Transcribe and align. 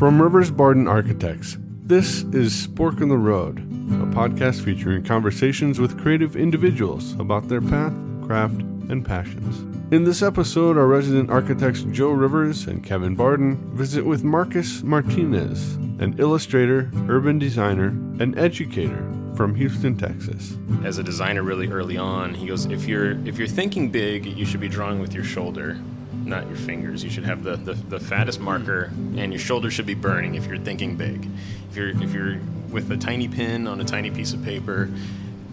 From 0.00 0.22
Rivers 0.22 0.50
Barden 0.50 0.88
Architects, 0.88 1.58
this 1.60 2.22
is 2.32 2.66
Spork 2.66 3.02
on 3.02 3.10
the 3.10 3.18
Road, 3.18 3.58
a 3.58 4.06
podcast 4.06 4.64
featuring 4.64 5.04
conversations 5.04 5.78
with 5.78 6.00
creative 6.00 6.36
individuals 6.36 7.12
about 7.20 7.48
their 7.48 7.60
path, 7.60 7.92
craft, 8.24 8.62
and 8.88 9.04
passions. 9.04 9.58
In 9.92 10.04
this 10.04 10.22
episode, 10.22 10.78
our 10.78 10.86
resident 10.86 11.28
architects 11.28 11.82
Joe 11.82 12.12
Rivers 12.12 12.66
and 12.66 12.82
Kevin 12.82 13.14
Barden 13.14 13.58
visit 13.76 14.06
with 14.06 14.24
Marcus 14.24 14.82
Martinez, 14.82 15.74
an 15.98 16.14
illustrator, 16.16 16.90
urban 17.06 17.38
designer, 17.38 17.88
and 17.88 18.38
educator 18.38 19.06
from 19.36 19.54
Houston, 19.54 19.98
Texas. 19.98 20.56
As 20.82 20.96
a 20.96 21.02
designer 21.02 21.42
really 21.42 21.68
early 21.68 21.98
on, 21.98 22.32
he 22.32 22.46
goes, 22.46 22.64
if 22.64 22.86
you're 22.86 23.18
if 23.28 23.36
you're 23.36 23.46
thinking 23.46 23.90
big, 23.90 24.24
you 24.24 24.46
should 24.46 24.60
be 24.60 24.68
drawing 24.68 24.98
with 24.98 25.12
your 25.12 25.24
shoulder, 25.24 25.78
not 26.24 26.46
your 26.46 26.56
fingers. 26.56 27.02
You 27.02 27.10
should 27.10 27.24
have 27.24 27.42
the, 27.42 27.56
the, 27.56 27.74
the 27.74 28.00
fattest 28.00 28.40
marker 28.40 28.92
and 29.16 29.32
your 29.32 29.40
shoulder 29.40 29.70
should 29.70 29.86
be 29.86 29.94
burning 29.94 30.34
if 30.34 30.46
you're 30.46 30.58
thinking 30.58 30.96
big. 30.96 31.28
If 31.70 31.76
you're 31.76 32.02
if 32.02 32.12
you're 32.12 32.38
with 32.70 32.90
a 32.90 32.96
tiny 32.96 33.28
pen 33.28 33.66
on 33.66 33.80
a 33.80 33.84
tiny 33.84 34.10
piece 34.10 34.32
of 34.32 34.42
paper, 34.44 34.90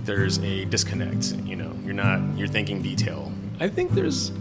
there's 0.03 0.38
a 0.39 0.66
disconnect, 0.66 1.34
you 1.45 1.55
know. 1.55 1.73
You're 1.84 1.94
not 1.94 2.38
you're 2.38 2.48
thinking 2.48 2.81
detail 2.81 3.31
I 3.59 3.70
think 3.70 3.91
there's 3.91 4.31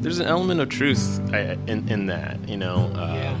there's 0.00 0.18
an 0.18 0.26
element 0.26 0.60
of 0.60 0.68
truth 0.68 1.20
in, 1.32 1.88
in 1.88 2.06
that, 2.06 2.48
you 2.48 2.56
know, 2.56 2.90
um, 2.94 3.14
yeah. 3.14 3.38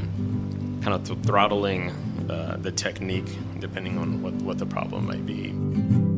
kind 0.82 0.88
of 0.94 1.04
th- 1.04 1.18
throttling 1.20 1.90
uh, 2.30 2.56
the 2.60 2.70
technique 2.70 3.36
depending 3.58 3.98
on 3.98 4.22
what, 4.22 4.32
what 4.34 4.58
the 4.58 4.66
problem 4.66 5.06
might 5.06 5.26
be. 5.26 6.11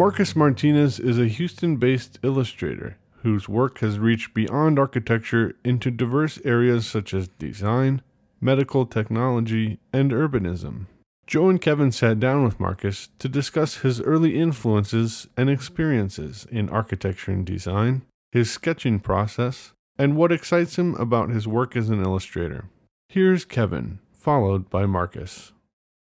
Marcus 0.00 0.34
Martinez 0.34 0.98
is 0.98 1.18
a 1.18 1.28
Houston 1.28 1.76
based 1.76 2.18
illustrator 2.22 2.96
whose 3.22 3.50
work 3.50 3.80
has 3.80 3.98
reached 3.98 4.32
beyond 4.32 4.78
architecture 4.78 5.54
into 5.62 5.90
diverse 5.90 6.38
areas 6.42 6.86
such 6.86 7.12
as 7.12 7.28
design, 7.28 8.00
medical 8.40 8.86
technology, 8.86 9.78
and 9.92 10.10
urbanism. 10.10 10.86
Joe 11.26 11.50
and 11.50 11.60
Kevin 11.60 11.92
sat 11.92 12.18
down 12.18 12.44
with 12.44 12.58
Marcus 12.58 13.10
to 13.18 13.28
discuss 13.28 13.80
his 13.80 14.00
early 14.00 14.38
influences 14.38 15.26
and 15.36 15.50
experiences 15.50 16.46
in 16.50 16.70
architecture 16.70 17.32
and 17.32 17.44
design, 17.44 18.00
his 18.32 18.50
sketching 18.50 19.00
process, 19.00 19.74
and 19.98 20.16
what 20.16 20.32
excites 20.32 20.78
him 20.78 20.94
about 20.94 21.28
his 21.28 21.46
work 21.46 21.76
as 21.76 21.90
an 21.90 22.02
illustrator. 22.02 22.70
Here's 23.10 23.44
Kevin, 23.44 23.98
followed 24.14 24.70
by 24.70 24.86
Marcus. 24.86 25.52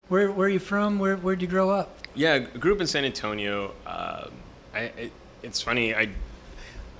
Where, 0.10 0.32
where 0.32 0.48
are 0.48 0.50
you 0.50 0.60
from? 0.60 1.00
Where, 1.00 1.18
where'd 1.18 1.42
you 1.42 1.48
grow 1.48 1.70
up? 1.70 1.98
Yeah, 2.16 2.34
I 2.34 2.40
grew 2.40 2.74
up 2.74 2.82
in 2.82 2.88
San 2.88 3.04
Antonio. 3.04 3.74
Uh, 3.86 4.30
I, 4.74 4.80
it, 4.80 5.12
it's 5.44 5.62
funny, 5.62 5.94
I, 5.94 6.10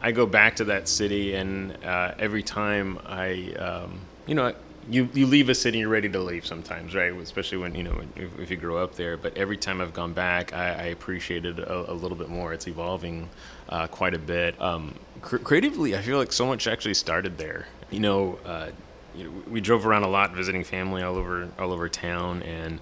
I 0.02 0.12
go 0.12 0.26
back 0.26 0.58
to 0.58 0.66
that 0.66 0.88
city, 0.88 1.36
and 1.36 1.84
uh, 1.84 2.14
every 2.20 2.44
time 2.44 3.00
I, 3.06 3.54
um, 3.54 4.02
you 4.26 4.36
know, 4.36 4.54
you 4.90 5.10
you 5.14 5.26
leave 5.26 5.50
a 5.50 5.56
city, 5.56 5.80
you're 5.80 5.90
ready 5.90 6.08
to 6.08 6.20
leave 6.20 6.46
sometimes, 6.46 6.96
right? 6.96 7.14
Especially 7.14 7.58
when 7.58 7.76
you 7.76 7.84
know 7.84 8.02
if, 8.16 8.40
if 8.40 8.52
you 8.52 8.56
grow 8.58 8.78
up 8.78 8.96
there. 8.96 9.18
But 9.18 9.36
every 9.36 9.58
time 9.58 9.82
I've 9.82 9.94
gone 9.94 10.14
back, 10.14 10.54
I, 10.54 10.68
I 10.68 10.84
appreciate 10.86 11.46
it 11.46 11.60
a, 11.60 11.92
a, 11.92 11.94
little 11.94 12.18
bit 12.18 12.30
more. 12.30 12.54
It's 12.54 12.68
evolving 12.68 13.28
uh, 13.68 13.88
quite 13.88 14.14
a 14.14 14.20
bit. 14.20 14.60
Um, 14.62 14.96
cr- 15.22 15.38
creatively, 15.38 15.96
I 15.98 16.02
feel 16.02 16.18
like 16.18 16.32
so 16.32 16.46
much 16.46 16.68
actually 16.68 16.94
started 16.94 17.38
there. 17.38 17.68
You 17.90 18.00
know, 18.00 18.40
uh, 18.46 18.70
you 19.18 19.24
know, 19.26 19.32
we 19.50 19.60
drove 19.60 19.86
around 19.86 20.04
a 20.04 20.08
lot, 20.08 20.34
visiting 20.34 20.64
family 20.64 21.02
all 21.02 21.16
over 21.16 21.50
all 21.58 21.74
over 21.74 21.90
town, 21.90 22.44
and 22.44 22.80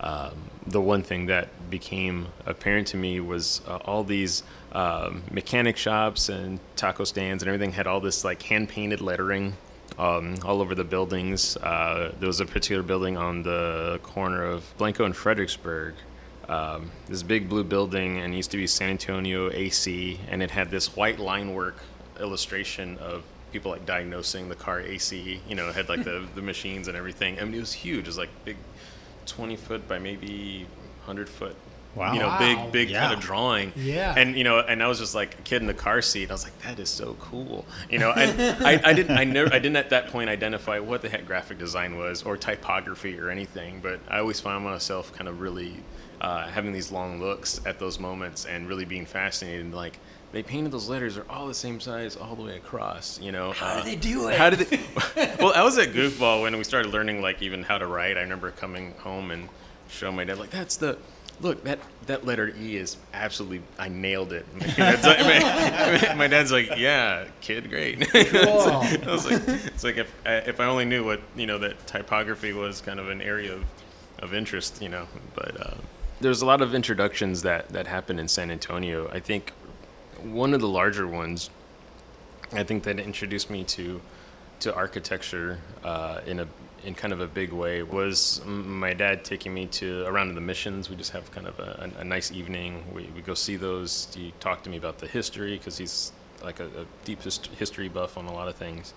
um, 0.00 0.32
the 0.66 0.80
one 0.80 1.02
thing 1.02 1.26
that 1.26 1.48
became 1.70 2.28
apparent 2.46 2.88
to 2.88 2.96
me 2.96 3.20
was 3.20 3.62
uh, 3.66 3.76
all 3.84 4.04
these 4.04 4.42
um, 4.72 5.22
mechanic 5.30 5.76
shops 5.76 6.28
and 6.28 6.60
taco 6.76 7.04
stands 7.04 7.42
and 7.42 7.48
everything 7.48 7.72
had 7.72 7.86
all 7.86 8.00
this 8.00 8.24
like 8.24 8.42
hand 8.42 8.68
painted 8.68 9.00
lettering 9.00 9.56
um, 9.98 10.36
all 10.44 10.60
over 10.60 10.74
the 10.74 10.84
buildings. 10.84 11.56
Uh, 11.56 12.12
there 12.20 12.28
was 12.28 12.40
a 12.40 12.46
particular 12.46 12.82
building 12.82 13.16
on 13.16 13.42
the 13.42 13.98
corner 14.02 14.44
of 14.44 14.64
Blanco 14.78 15.04
and 15.04 15.16
Fredericksburg. 15.16 15.94
Um, 16.48 16.90
this 17.08 17.22
big 17.22 17.48
blue 17.48 17.64
building, 17.64 18.18
and 18.20 18.34
used 18.34 18.50
to 18.52 18.56
be 18.56 18.66
San 18.66 18.90
Antonio 18.90 19.50
AC, 19.52 20.18
and 20.30 20.42
it 20.42 20.50
had 20.50 20.70
this 20.70 20.96
white 20.96 21.18
line 21.18 21.52
work 21.52 21.76
illustration 22.18 22.96
of 22.98 23.22
people 23.52 23.70
like 23.70 23.86
diagnosing 23.86 24.48
the 24.48 24.54
car 24.54 24.80
AC. 24.80 25.40
You 25.48 25.54
know, 25.54 25.72
had 25.72 25.88
like 25.88 26.04
the, 26.04 26.26
the 26.34 26.42
machines 26.42 26.88
and 26.88 26.96
everything. 26.96 27.38
I 27.40 27.44
mean, 27.44 27.54
it 27.54 27.60
was 27.60 27.72
huge. 27.72 28.00
It 28.00 28.06
was 28.06 28.18
like 28.18 28.30
big, 28.44 28.56
20 29.26 29.56
foot 29.56 29.88
by 29.88 29.98
maybe 29.98 30.66
100 31.04 31.28
foot 31.28 31.56
Wow. 31.94 32.12
You 32.12 32.20
know, 32.20 32.28
wow. 32.28 32.38
big, 32.38 32.72
big 32.72 32.90
yeah. 32.90 33.00
kind 33.00 33.14
of 33.14 33.20
drawing. 33.20 33.72
Yeah. 33.74 34.14
And 34.16 34.36
you 34.36 34.44
know, 34.44 34.60
and 34.60 34.82
I 34.82 34.86
was 34.86 34.98
just 34.98 35.14
like 35.14 35.38
a 35.38 35.42
kid 35.42 35.62
in 35.62 35.66
the 35.66 35.74
car 35.74 36.00
seat. 36.00 36.30
I 36.30 36.34
was 36.34 36.44
like, 36.44 36.58
that 36.62 36.78
is 36.78 36.88
so 36.88 37.16
cool. 37.18 37.64
You 37.90 37.98
know, 37.98 38.12
and 38.12 38.40
I, 38.64 38.80
I 38.84 38.92
didn't, 38.92 39.18
I 39.18 39.24
never, 39.24 39.52
I 39.52 39.58
didn't 39.58 39.76
at 39.76 39.90
that 39.90 40.08
point 40.08 40.30
identify 40.30 40.78
what 40.78 41.02
the 41.02 41.08
heck 41.08 41.26
graphic 41.26 41.58
design 41.58 41.96
was 41.96 42.22
or 42.22 42.36
typography 42.36 43.18
or 43.18 43.30
anything. 43.30 43.80
But 43.80 44.00
I 44.08 44.18
always 44.18 44.38
found 44.38 44.64
myself 44.64 45.12
kind 45.12 45.28
of 45.28 45.40
really 45.40 45.76
uh, 46.20 46.46
having 46.46 46.72
these 46.72 46.92
long 46.92 47.20
looks 47.20 47.60
at 47.66 47.78
those 47.78 47.98
moments 47.98 48.44
and 48.44 48.68
really 48.68 48.84
being 48.84 49.06
fascinated. 49.06 49.64
And 49.64 49.74
like, 49.74 49.98
they 50.32 50.42
painted 50.42 50.72
those 50.72 50.88
letters 50.88 51.16
are 51.16 51.24
all 51.30 51.46
the 51.46 51.54
same 51.54 51.80
size 51.80 52.16
all 52.16 52.34
the 52.34 52.42
way 52.42 52.56
across. 52.56 53.20
You 53.20 53.32
know, 53.32 53.52
how 53.52 53.66
uh, 53.66 53.76
did 53.76 53.84
they 53.86 53.96
do 53.96 54.28
it? 54.28 54.38
How 54.38 54.50
did 54.50 54.60
they? 54.60 54.80
well, 55.38 55.52
I 55.54 55.62
was 55.62 55.78
at 55.78 55.88
Goofball 55.88 56.42
when 56.42 56.56
we 56.56 56.64
started 56.64 56.92
learning 56.92 57.22
like 57.22 57.40
even 57.42 57.62
how 57.62 57.78
to 57.78 57.86
write. 57.86 58.16
I 58.16 58.20
remember 58.20 58.50
coming 58.50 58.92
home 58.98 59.30
and 59.30 59.48
showing 59.88 60.16
my 60.16 60.24
dad 60.24 60.38
like 60.38 60.50
that's 60.50 60.76
the 60.76 60.98
look 61.40 61.64
that 61.64 61.78
that 62.06 62.26
letter 62.26 62.52
E 62.58 62.76
is 62.76 62.96
absolutely 63.14 63.62
I 63.78 63.88
nailed 63.88 64.32
it. 64.32 64.46
My 64.60 64.66
dad's 64.66 65.06
like, 65.06 65.20
my, 65.20 66.14
my 66.14 66.26
dad's 66.26 66.52
like 66.52 66.76
yeah, 66.76 67.26
kid, 67.40 67.70
great. 67.70 68.00
Cool. 68.10 68.60
I 68.60 69.00
was 69.06 69.30
like, 69.30 69.42
it's 69.46 69.84
like 69.84 69.96
if 69.96 70.12
if 70.24 70.60
I 70.60 70.66
only 70.66 70.84
knew 70.84 71.04
what 71.04 71.20
you 71.36 71.46
know 71.46 71.58
that 71.58 71.86
typography 71.86 72.52
was 72.52 72.80
kind 72.80 73.00
of 73.00 73.08
an 73.08 73.22
area 73.22 73.54
of 73.54 73.64
of 74.18 74.34
interest, 74.34 74.82
you 74.82 74.88
know. 74.88 75.06
But 75.34 75.60
uh, 75.60 75.74
there's 76.20 76.42
a 76.42 76.46
lot 76.46 76.60
of 76.60 76.74
introductions 76.74 77.42
that 77.42 77.68
that 77.70 77.86
happened 77.86 78.20
in 78.20 78.28
San 78.28 78.50
Antonio. 78.50 79.08
I 79.10 79.20
think 79.20 79.52
one 80.22 80.54
of 80.54 80.60
the 80.60 80.68
larger 80.68 81.06
ones, 81.06 81.50
I 82.52 82.62
think 82.62 82.84
that 82.84 82.98
introduced 82.98 83.50
me 83.50 83.64
to 83.64 84.00
to 84.60 84.74
architecture 84.74 85.58
uh, 85.84 86.20
in 86.26 86.40
a 86.40 86.46
in 86.84 86.94
kind 86.94 87.12
of 87.12 87.20
a 87.20 87.26
big 87.26 87.52
way 87.52 87.82
was 87.82 88.40
my 88.46 88.94
dad 88.94 89.24
taking 89.24 89.52
me 89.52 89.66
to 89.66 90.04
around 90.06 90.34
the 90.34 90.40
missions. 90.40 90.88
We 90.88 90.96
just 90.96 91.10
have 91.12 91.30
kind 91.32 91.46
of 91.46 91.58
a, 91.58 91.90
a, 91.96 92.00
a 92.00 92.04
nice 92.04 92.30
evening. 92.32 92.84
We, 92.94 93.08
we 93.14 93.20
go 93.20 93.34
see 93.34 93.56
those. 93.56 94.08
He 94.14 94.32
talked 94.38 94.64
to 94.64 94.70
me 94.70 94.76
about 94.76 94.98
the 94.98 95.06
history 95.08 95.56
because 95.58 95.76
he's 95.76 96.12
like 96.42 96.60
a, 96.60 96.66
a 96.66 96.86
deep 97.04 97.22
hist- 97.22 97.48
history 97.58 97.88
buff 97.88 98.16
on 98.16 98.26
a 98.26 98.32
lot 98.32 98.46
of 98.48 98.54
things. 98.54 98.94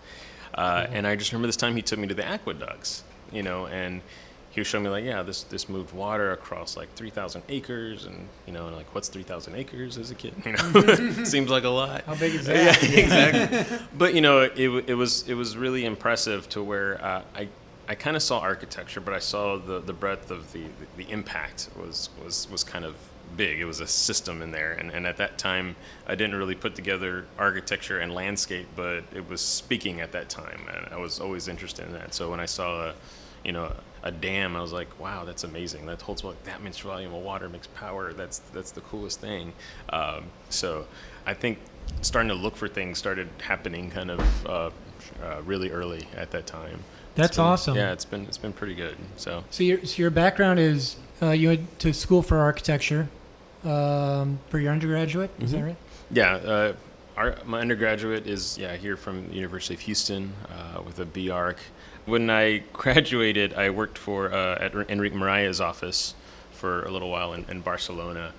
Uh, 0.54 0.86
And 0.92 1.08
I 1.08 1.16
just 1.16 1.32
remember 1.32 1.48
this 1.48 1.58
time 1.58 1.76
he 1.76 1.82
took 1.82 1.98
me 1.98 2.08
to 2.08 2.14
the 2.14 2.26
aqueducts, 2.26 3.04
you 3.32 3.42
know, 3.42 3.66
and 3.68 4.02
he 4.52 4.60
was 4.60 4.68
showing 4.68 4.84
me 4.84 4.90
like, 4.90 5.06
yeah, 5.06 5.24
this 5.24 5.44
this 5.44 5.68
moved 5.70 5.94
water 5.94 6.34
across 6.34 6.78
like 6.78 6.94
3,000 6.96 7.44
acres, 7.50 8.06
and 8.06 8.28
you 8.46 8.54
know, 8.54 8.68
and 8.68 8.76
like, 8.76 8.94
what's 8.94 9.08
3,000 9.08 9.56
acres 9.56 9.98
as 9.98 10.12
a 10.12 10.16
kid? 10.16 10.34
You 10.46 10.52
know, 10.54 11.24
seems 11.24 11.50
like 11.50 11.64
a 11.64 11.70
lot. 11.70 12.04
How 12.04 12.16
big 12.16 12.36
is 12.36 12.46
that? 12.48 12.82
Yeah, 12.84 13.00
exactly. 13.00 13.78
but 13.98 14.14
you 14.14 14.22
know, 14.22 14.42
it, 14.42 14.90
it 14.90 14.96
was 14.96 15.28
it 15.28 15.36
was 15.36 15.56
really 15.56 15.86
impressive 15.86 16.48
to 16.50 16.64
where 16.64 17.04
uh, 17.04 17.24
I 17.36 17.48
I 17.88 17.96
kind 17.96 18.16
of 18.16 18.24
saw 18.24 18.40
architecture, 18.40 19.02
but 19.02 19.14
I 19.14 19.20
saw 19.20 19.58
the, 19.58 19.80
the 19.80 19.92
breadth 19.92 20.32
of 20.32 20.54
the, 20.54 20.62
the, 20.64 21.04
the 21.04 21.12
impact 21.12 21.68
was, 21.76 22.10
was, 22.24 22.50
was 22.50 22.64
kind 22.64 22.86
of 22.86 22.96
big. 23.36 23.60
It 23.60 23.66
was 23.66 23.82
a 23.82 23.88
system 23.88 24.42
in 24.42 24.52
there. 24.52 24.72
And, 24.72 24.92
and 24.92 25.06
at 25.06 25.18
that 25.18 25.38
time, 25.38 25.76
I 26.08 26.16
didn't 26.16 26.36
really 26.36 26.56
put 26.56 26.74
together 26.74 27.26
architecture 27.38 28.00
and 28.00 28.14
landscape, 28.14 28.68
but 28.78 29.04
it 29.14 29.28
was 29.28 29.42
speaking 29.42 30.00
at 30.00 30.14
that 30.14 30.30
time. 30.30 30.62
And 30.74 30.94
I 30.94 30.98
was 30.98 31.20
always 31.20 31.50
interested 31.50 31.86
in 31.86 31.92
that. 31.94 32.14
So 32.14 32.32
when 32.32 32.40
I 32.40 32.46
saw 32.46 32.90
a, 32.90 32.94
you 33.44 33.52
know, 33.52 33.74
a 34.04 34.12
dam, 34.12 34.56
I 34.56 34.62
was 34.62 34.74
like, 34.74 35.00
wow, 35.00 35.26
that's 35.26 35.44
amazing. 35.44 35.86
That 35.86 36.02
holds 36.02 36.24
like 36.24 36.44
that 36.44 36.64
much 36.64 36.82
volume 36.82 37.14
of 37.14 37.22
water 37.22 37.50
makes 37.50 37.68
power. 37.68 38.14
That's, 38.14 38.40
that's 38.54 38.72
the 38.72 38.82
coolest 38.82 39.20
thing. 39.20 39.54
Um, 39.90 40.26
so 40.50 40.88
I 41.26 41.34
think 41.34 41.60
starting 42.02 42.30
to 42.30 42.36
look 42.36 42.56
for 42.56 42.68
things 42.68 42.98
started 42.98 43.30
happening 43.42 43.92
kind 43.92 44.12
of 44.12 44.46
uh, 44.46 44.70
uh, 45.24 45.42
really 45.44 45.72
early 45.72 46.08
at 46.16 46.32
that 46.32 46.48
time. 46.48 46.80
That's 47.16 47.38
been, 47.38 47.46
awesome. 47.46 47.76
Yeah, 47.76 47.92
it's 47.92 48.06
been 48.06 48.26
it's 48.26 48.38
been 48.38 48.54
pretty 48.54 48.74
good. 48.74 48.96
So 49.18 49.44
so 49.50 49.64
your 49.64 49.86
so 49.86 50.02
your 50.02 50.12
background 50.12 50.60
is 50.60 50.96
uh, 51.22 51.32
you 51.32 51.50
went 51.50 51.80
to 51.80 51.94
school 51.94 52.22
for 52.22 52.38
architecture 52.38 53.10
um, 53.66 54.40
for 54.48 54.60
your 54.60 54.72
undergraduate. 54.72 55.30
Is 55.40 55.52
mm-hmm. 55.52 55.60
that 55.60 55.66
right? 55.66 55.76
Yeah. 56.12 56.74
Our, 57.18 57.36
my 57.46 57.60
undergraduate 57.60 58.26
is 58.26 58.58
yeah 58.58 58.76
here 58.78 58.96
from 58.96 59.28
the 59.28 59.36
University 59.36 59.74
of 59.74 59.82
Houston 59.82 60.34
uh, 60.50 60.82
with 60.82 61.00
a 61.00 61.30
Arch. 61.30 61.60
When 62.06 62.30
I 62.30 62.60
graduated, 62.74 63.54
I 63.54 63.70
worked 63.70 63.98
for 63.98 64.34
uh, 64.34 64.58
at 64.60 64.74
Enrique 64.90 65.16
Miralles' 65.16 65.60
office 65.60 66.16
for 66.52 66.84
a 66.84 66.92
little 66.92 67.10
while 67.10 67.34
in, 67.34 67.46
in 67.50 67.62
Barcelona. 67.62 68.34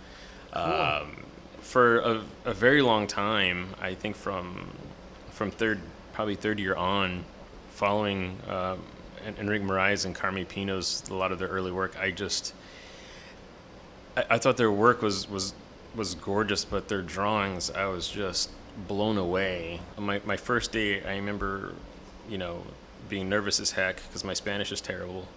Cool. 0.52 0.62
Um, 0.62 1.16
for 1.60 1.98
a, 2.00 2.22
a 2.46 2.54
very 2.54 2.82
long 2.82 3.06
time, 3.06 3.68
I 3.80 3.94
think 3.94 4.16
from 4.16 4.70
from 5.30 5.50
third 5.50 5.80
probably 6.12 6.34
third 6.34 6.58
year 6.58 6.74
on, 6.74 7.24
following 7.70 8.38
uh, 8.48 8.76
Enrique 9.38 9.64
Miralles 9.64 10.04
and 10.04 10.14
Carme 10.14 10.44
Pinós 10.44 11.08
a 11.10 11.14
lot 11.14 11.32
of 11.32 11.38
their 11.38 11.48
early 11.48 11.72
work, 11.72 11.98
I 11.98 12.10
just 12.10 12.54
I, 14.16 14.24
I, 14.30 14.38
thought 14.38 14.56
their 14.56 14.72
work 14.72 15.02
was 15.02 15.28
was 15.28 15.54
was 15.94 16.14
gorgeous, 16.14 16.64
but 16.64 16.88
their 16.88 17.02
drawings 17.02 17.70
I 17.70 17.86
was 17.86 18.08
just 18.08 18.50
blown 18.88 19.18
away. 19.18 19.80
My 19.98 20.20
my 20.24 20.36
first 20.36 20.72
day, 20.72 21.02
I 21.02 21.16
remember 21.16 21.74
you 22.28 22.38
know, 22.38 22.62
being 23.08 23.28
nervous 23.28 23.60
as 23.60 23.70
heck 23.72 23.96
because 23.96 24.24
my 24.24 24.34
Spanish 24.34 24.72
is 24.72 24.80
terrible. 24.80 25.28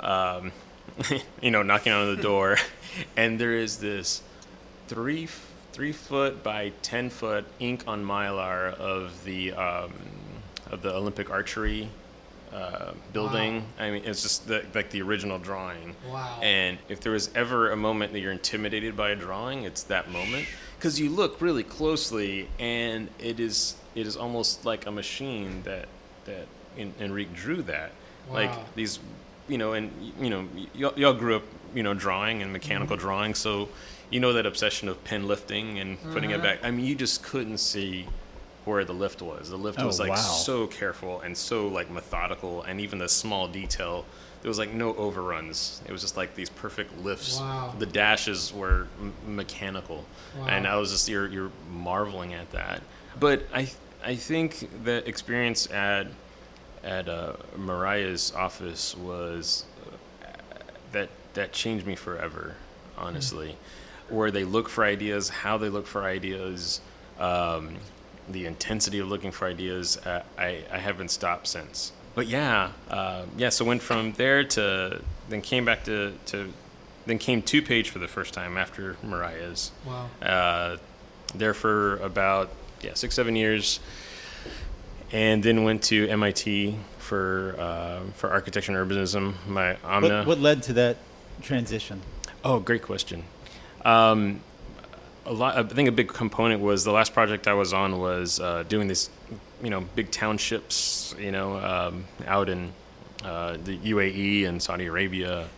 Um, 0.00 0.52
you 1.42 1.50
know, 1.50 1.62
knocking 1.62 1.92
on 1.92 2.14
the 2.14 2.22
door, 2.22 2.56
and 3.16 3.38
there 3.38 3.54
is 3.54 3.78
this 3.78 4.22
three 4.88 5.28
three 5.72 5.92
foot 5.92 6.42
by 6.42 6.72
ten 6.82 7.10
foot 7.10 7.44
ink 7.58 7.84
on 7.86 8.04
mylar 8.04 8.72
of 8.74 9.24
the 9.24 9.52
um, 9.52 9.92
of 10.70 10.82
the 10.82 10.94
Olympic 10.94 11.30
archery 11.30 11.88
uh, 12.54 12.92
building. 13.12 13.56
Wow. 13.78 13.84
I 13.86 13.90
mean, 13.90 14.02
it's 14.04 14.22
just 14.22 14.46
the, 14.46 14.64
like 14.74 14.90
the 14.90 15.02
original 15.02 15.38
drawing. 15.38 15.94
Wow. 16.10 16.38
And 16.42 16.78
if 16.88 17.00
there 17.00 17.12
was 17.12 17.30
ever 17.34 17.70
a 17.70 17.76
moment 17.76 18.12
that 18.12 18.20
you're 18.20 18.32
intimidated 18.32 18.96
by 18.96 19.10
a 19.10 19.16
drawing, 19.16 19.64
it's 19.64 19.82
that 19.84 20.10
moment 20.10 20.46
because 20.78 20.98
you 21.00 21.10
look 21.10 21.40
really 21.40 21.62
closely, 21.62 22.48
and 22.58 23.08
it 23.18 23.40
is 23.40 23.76
it 23.94 24.06
is 24.06 24.16
almost 24.16 24.64
like 24.64 24.86
a 24.86 24.90
machine 24.90 25.62
that 25.64 25.88
that 26.26 26.46
En- 26.78 26.92
Enrique 27.00 27.30
drew 27.34 27.62
that. 27.62 27.90
Wow. 28.28 28.34
Like 28.34 28.74
these, 28.74 28.98
you 29.48 29.56
know, 29.58 29.72
and 29.72 29.90
you 30.20 30.28
know, 30.30 30.46
y'all, 30.74 30.92
y'all 30.96 31.14
grew 31.14 31.36
up, 31.36 31.44
you 31.74 31.82
know, 31.82 31.94
drawing 31.94 32.42
and 32.42 32.52
mechanical 32.52 32.96
Mm-hmm. 32.96 33.06
drawing, 33.06 33.34
so 33.34 33.68
you 34.10 34.20
know 34.20 34.32
that 34.34 34.44
obsession 34.46 34.88
of 34.88 35.02
pen 35.04 35.26
lifting 35.26 35.78
and 35.78 36.00
putting 36.12 36.30
it 36.30 36.34
Uh-huh. 36.34 36.42
back. 36.44 36.58
I 36.62 36.70
mean, 36.70 36.84
you 36.86 36.94
just 36.94 37.22
couldn't 37.22 37.58
see 37.58 38.06
where 38.66 38.84
the 38.84 38.92
lift 38.92 39.22
was. 39.22 39.48
The 39.48 39.56
lift 39.56 39.78
Oh, 39.80 39.86
was 39.86 39.98
like 40.00 40.10
wow. 40.10 40.16
so 40.16 40.66
careful 40.66 41.20
and 41.20 41.36
so 41.36 41.68
like 41.68 41.90
methodical, 41.90 42.62
and 42.62 42.80
even 42.80 42.98
the 42.98 43.08
small 43.08 43.48
detail. 43.48 44.04
There 44.42 44.48
was 44.50 44.58
like 44.58 44.72
no 44.72 44.94
overruns. 44.96 45.80
It 45.86 45.92
was 45.92 46.02
just 46.02 46.16
like 46.16 46.34
these 46.34 46.50
perfect 46.50 46.96
lifts. 46.98 47.40
Wow. 47.40 47.74
The 47.78 47.86
dashes 47.86 48.52
were 48.52 48.86
m- 49.00 49.14
mechanical, 49.26 50.04
Wow. 50.38 50.46
and 50.48 50.66
I 50.66 50.76
was 50.76 50.90
just 50.90 51.08
you're 51.08 51.26
you're 51.28 51.50
marveling 51.72 52.34
at 52.34 52.50
that. 52.52 52.82
But 53.18 53.44
I 53.54 53.70
I 54.04 54.16
think 54.16 54.68
the 54.84 55.06
experience 55.08 55.70
at 55.70 56.08
at 56.84 57.08
uh, 57.08 57.34
Miralles' 57.56 58.34
office 58.36 58.96
was 58.96 59.64
uh, 60.22 60.26
that 60.92 61.08
that 61.34 61.52
changed 61.52 61.86
me 61.86 61.94
forever, 61.96 62.54
honestly. 62.98 63.56
Where 64.08 64.30
they 64.30 64.44
look 64.44 64.68
for 64.68 64.84
ideas, 64.84 65.28
how 65.28 65.56
they 65.58 65.68
look 65.68 65.84
for 65.86 66.04
ideas, 66.04 66.80
um, 67.18 67.76
the 68.28 68.46
intensity 68.46 68.98
of 68.98 69.08
looking 69.08 69.30
for 69.30 69.46
ideas. 69.46 69.96
Uh, 69.98 70.22
I 70.38 70.64
I 70.72 70.78
haven't 70.78 71.10
stopped 71.10 71.46
since. 71.46 71.92
But 72.14 72.28
yeah, 72.28 72.72
uh, 72.90 73.24
yeah. 73.36 73.50
So 73.50 73.64
went 73.64 73.82
from 73.82 74.12
there 74.12 74.42
to 74.44 75.02
then 75.28 75.42
came 75.42 75.64
back 75.64 75.84
to 75.84 76.14
to 76.26 76.52
then 77.06 77.18
came 77.18 77.42
two 77.42 77.62
page 77.62 77.90
for 77.90 77.98
the 77.98 78.08
first 78.08 78.34
time 78.34 78.56
after 78.56 78.96
Miralles' 79.04 79.70
wow. 79.86 80.08
uh, 80.22 80.76
there 81.34 81.54
for 81.54 81.96
about 81.98 82.50
yeah 82.82 82.94
six 82.94 83.14
seven 83.14 83.36
years, 83.36 83.80
and 85.12 85.42
then 85.42 85.64
went 85.64 85.82
to 85.84 86.08
MIT 86.08 86.78
for 86.98 87.54
uh, 87.58 88.00
for 88.14 88.30
architecture 88.30 88.76
and 88.76 88.90
urbanism. 88.90 89.34
My 89.46 89.74
Omna. 89.84 90.20
What, 90.20 90.26
what 90.26 90.40
led 90.40 90.62
to 90.64 90.72
that 90.74 90.96
transition? 91.42 92.00
Oh, 92.44 92.60
great 92.60 92.82
question. 92.82 93.24
Um, 93.84 94.40
a 95.26 95.32
lot. 95.32 95.56
I 95.56 95.62
think 95.62 95.88
a 95.88 95.92
big 95.92 96.08
component 96.08 96.62
was 96.62 96.84
the 96.84 96.92
last 96.92 97.12
project 97.12 97.46
I 97.46 97.54
was 97.54 97.72
on 97.72 97.98
was 97.98 98.40
uh, 98.40 98.62
doing 98.68 98.88
this, 98.88 99.10
you 99.62 99.70
know, 99.70 99.80
big 99.94 100.10
townships, 100.10 101.14
you 101.18 101.32
know, 101.32 101.56
um, 101.58 102.04
out 102.26 102.48
in 102.48 102.72
uh, 103.24 103.56
the 103.62 103.76
UAE 103.78 104.46
and 104.46 104.62
Saudi 104.62 104.86
Arabia. 104.86 105.48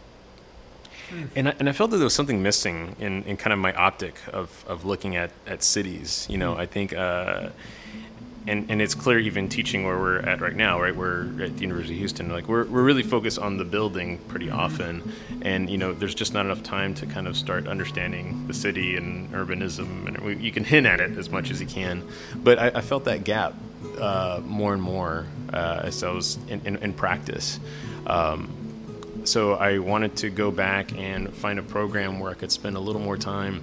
And 1.35 1.49
I, 1.49 1.55
and 1.59 1.69
I 1.69 1.73
felt 1.73 1.91
that 1.91 1.97
there 1.97 2.05
was 2.05 2.15
something 2.15 2.43
missing 2.43 2.95
in, 2.99 3.23
in 3.25 3.37
kind 3.37 3.53
of 3.53 3.59
my 3.59 3.73
optic 3.73 4.17
of, 4.33 4.65
of 4.69 4.85
looking 4.85 5.17
at, 5.17 5.31
at 5.47 5.63
cities. 5.63 6.27
You 6.29 6.37
know, 6.37 6.57
I 6.57 6.67
think, 6.67 6.93
uh, 6.93 7.49
and, 8.47 8.71
and 8.71 8.81
it's 8.81 8.95
clear 8.95 9.19
even 9.19 9.49
teaching 9.49 9.85
where 9.85 9.99
we're 9.99 10.21
at 10.21 10.41
right 10.41 10.57
now, 10.57 10.81
right? 10.81 10.95
We're 10.95 11.25
at 11.43 11.57
the 11.57 11.63
University 11.63 11.95
of 11.95 11.99
Houston. 11.99 12.31
Like 12.31 12.49
we're, 12.49 12.65
we're 12.65 12.83
really 12.83 13.03
focused 13.03 13.39
on 13.39 13.57
the 13.57 13.65
building 13.65 14.19
pretty 14.29 14.51
often, 14.51 15.13
and 15.43 15.69
you 15.69 15.79
know, 15.79 15.93
there's 15.93 16.15
just 16.15 16.33
not 16.33 16.47
enough 16.47 16.63
time 16.63 16.95
to 16.95 17.07
kind 17.07 17.27
of 17.27 17.37
start 17.37 17.67
understanding 17.67 18.47
the 18.47 18.55
city 18.55 18.97
and 18.97 19.31
urbanism. 19.33 20.07
And 20.07 20.19
we, 20.19 20.37
you 20.37 20.53
can 20.53 20.65
hint 20.65 20.87
at 20.87 21.01
it 21.01 21.19
as 21.19 21.31
much 21.31 21.51
as 21.51 21.61
you 21.61 21.67
can, 21.67 22.07
but 22.37 22.59
I, 22.59 22.67
I 22.69 22.81
felt 22.81 23.05
that 23.05 23.25
gap 23.25 23.55
uh, 23.99 24.41
more 24.45 24.73
and 24.73 24.83
more 24.83 25.27
uh, 25.53 25.81
as 25.85 26.03
I 26.03 26.11
was 26.11 26.39
in, 26.49 26.61
in, 26.65 26.77
in 26.77 26.93
practice. 26.93 27.61
Um, 28.07 28.55
so 29.25 29.55
I 29.55 29.79
wanted 29.79 30.17
to 30.19 30.31
go 30.31 30.51
back 30.51 30.97
and 30.97 31.35
find 31.35 31.59
a 31.59 31.63
program 31.63 32.19
where 32.19 32.31
I 32.31 32.35
could 32.35 32.51
spend 32.51 32.77
a 32.77 32.81
little 32.81 33.01
more 33.01 33.17
time 33.17 33.63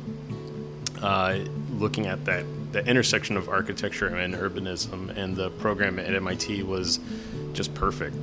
uh, 1.02 1.40
looking 1.72 2.06
at 2.06 2.26
that 2.26 2.46
the 2.76 2.86
intersection 2.86 3.38
of 3.38 3.48
architecture 3.48 4.08
and 4.08 4.34
urbanism, 4.34 5.16
and 5.16 5.34
the 5.34 5.50
program 5.50 5.98
at 5.98 6.14
MIT 6.14 6.62
was 6.64 7.00
just 7.54 7.74
perfect. 7.74 8.14